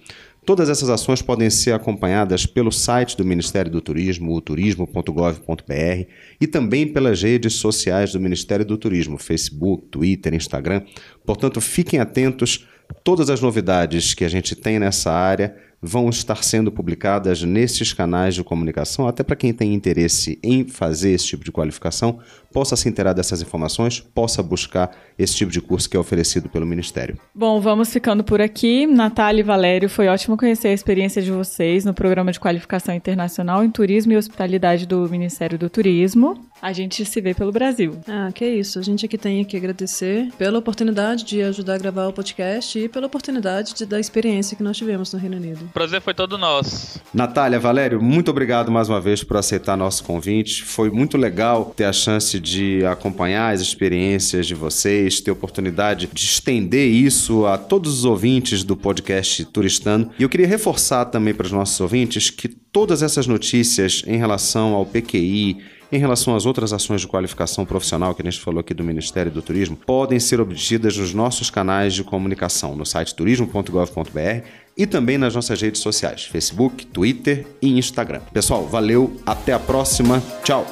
Todas 0.46 0.70
essas 0.70 0.90
ações 0.90 1.22
podem 1.22 1.50
ser 1.50 1.74
acompanhadas 1.74 2.46
pelo 2.46 2.72
site 2.72 3.16
do 3.16 3.24
Ministério 3.24 3.72
do 3.72 3.80
Turismo, 3.80 4.36
o 4.36 4.42
turismo.gov.br, 4.42 6.08
e 6.40 6.48
também 6.48 6.86
pelas 6.86 7.22
redes 7.22 7.54
sociais 7.54 8.12
do 8.12 8.20
Ministério 8.20 8.66
do 8.66 8.78
Turismo, 8.78 9.18
Facebook, 9.18 9.88
Twitter, 9.88 10.34
Instagram. 10.34 10.82
Portanto, 11.26 11.62
fiquem 11.62 12.00
atentos. 12.00 12.68
Todas 13.04 13.30
as 13.30 13.40
novidades 13.40 14.14
que 14.14 14.26
a 14.26 14.30
gente 14.30 14.54
tem 14.56 14.80
nessa 14.80 15.12
área 15.12 15.56
vão 15.84 16.10
estar 16.10 16.42
sendo 16.42 16.72
publicadas 16.72 17.44
nesses 17.44 17.92
canais 17.92 18.34
de 18.34 18.44
comunicação, 18.44 19.06
até 19.06 19.22
para 19.22 19.36
quem 19.36 19.54
tem 19.54 19.74
interesse 19.74 20.40
em 20.42 20.66
fazer 20.66 21.12
esse 21.12 21.28
tipo 21.28 21.44
de 21.44 21.52
qualificação, 21.52 22.20
possa 22.54 22.78
se 22.78 22.88
inteirar 22.88 23.12
dessas 23.12 23.42
informações, 23.42 24.00
possa 24.00 24.42
buscar 24.42 24.96
esse 25.20 25.36
tipo 25.36 25.52
de 25.52 25.60
curso 25.60 25.90
que 25.90 25.98
é 25.98 26.00
oferecido 26.00 26.48
pelo 26.48 26.66
Ministério. 26.66 27.18
Bom, 27.36 27.60
vamos 27.60 27.92
ficando 27.92 28.24
por 28.24 28.40
aqui. 28.40 28.88
Natália 28.88 29.42
e 29.42 29.44
Valério, 29.44 29.90
foi 29.90 30.08
ótimo 30.08 30.38
conhecer 30.38 30.70
a 30.70 30.74
experiência 30.74 31.22
de 31.22 31.32
vocês 31.32 31.84
no 31.84 31.94
programa 31.94 32.32
de 32.32 32.40
qualificação 32.40 32.96
internacional 32.96 33.64
em 33.64 33.70
turismo 33.70 34.14
e 34.14 34.18
hospitalidade 34.18 34.86
do 34.86 35.10
Ministério 35.10 35.58
do 35.58 35.70
Turismo. 35.70 36.46
A 36.62 36.72
gente 36.72 37.04
se 37.04 37.20
vê 37.20 37.34
pelo 37.34 37.52
Brasil. 37.52 38.00
Ah, 38.08 38.30
que 38.34 38.46
isso. 38.46 38.80
A 38.80 38.82
gente 38.82 39.06
aqui 39.06 39.18
tem 39.18 39.44
que 39.44 39.58
agradecer 39.58 40.30
pela 40.38 40.60
oportunidade 40.60 41.26
de 41.26 41.42
ajudar 41.42 41.76
a 41.76 41.78
gravar 41.78 42.08
o 42.08 42.14
podcast 42.14 42.80
e 42.80 42.88
pela 42.88 43.08
oportunidade 43.08 43.74
de, 43.74 43.86
da 43.86 44.00
experiência 44.00 44.56
que 44.56 44.64
nós 44.64 44.78
tivemos 44.78 45.12
no 45.12 45.20
Reino 45.20 45.36
Unido 45.36 45.73
prazer 45.74 46.02
foi 46.02 46.14
todo 46.14 46.38
nosso. 46.38 47.02
Natália, 47.14 47.60
Valério, 47.60 48.02
muito 48.02 48.30
obrigado 48.30 48.72
mais 48.72 48.90
uma 48.90 49.02
vez 49.02 49.24
por 49.24 49.38
aceitar 49.38 49.76
nosso 49.76 50.04
convite. 50.04 50.64
Foi 50.64 50.90
muito 50.90 51.18
legal 51.18 51.74
ter 51.76 51.86
a 51.86 51.94
chance 51.94 52.40
de 52.40 52.86
acompanhar 52.86 53.54
as 53.54 53.62
experiências 53.62 54.46
de 54.46 54.56
vocês, 54.56 55.20
ter 55.20 55.32
a 55.32 55.34
oportunidade 55.34 56.10
de 56.12 56.26
estender 56.26 56.88
isso 56.88 57.46
a 57.46 57.58
todos 57.58 58.00
os 58.00 58.06
ouvintes 58.06 58.64
do 58.64 58.78
podcast 58.78 59.46
Turistando. 59.46 60.12
E 60.18 60.24
eu 60.24 60.30
queria 60.30 60.48
reforçar 60.48 61.06
também 61.06 61.34
para 61.34 61.46
os 61.46 61.52
nossos 61.52 61.80
ouvintes 61.82 62.30
que 62.30 62.48
todas 62.48 63.04
essas 63.04 63.28
notícias 63.28 64.04
em 64.08 64.18
relação 64.18 64.74
ao 64.74 64.86
PQI, 64.86 65.58
em 65.94 66.00
relação 66.00 66.36
às 66.36 66.46
outras 66.46 66.74
ações 66.74 67.02
de 67.02 67.08
qualificação 67.08 67.66
profissional 67.66 68.16
que 68.16 68.22
a 68.22 68.26
gente 68.26 68.42
falou 68.42 68.60
aqui 68.60 68.74
do 68.74 68.84
Ministério 68.84 69.32
do 69.32 69.42
Turismo, 69.42 69.78
podem 69.78 70.20
ser 70.20 70.42
obtidas 70.42 70.98
nos 70.98 71.14
nossos 71.14 71.50
canais 71.52 71.94
de 71.94 72.04
comunicação, 72.04 72.76
no 72.76 72.86
site 72.86 73.14
turismo.gov.br 73.14 74.48
e 74.76 74.88
também 74.88 75.20
nas 75.20 75.36
nossas 75.36 75.62
redes 75.62 75.82
sociais, 75.82 76.24
Facebook, 76.24 76.86
Twitter 76.88 77.46
e 77.62 77.78
Instagram. 77.78 78.22
Pessoal, 78.34 78.66
valeu, 78.66 79.16
até 79.24 79.54
a 79.54 79.60
próxima, 79.60 80.22
tchau! 80.44 80.66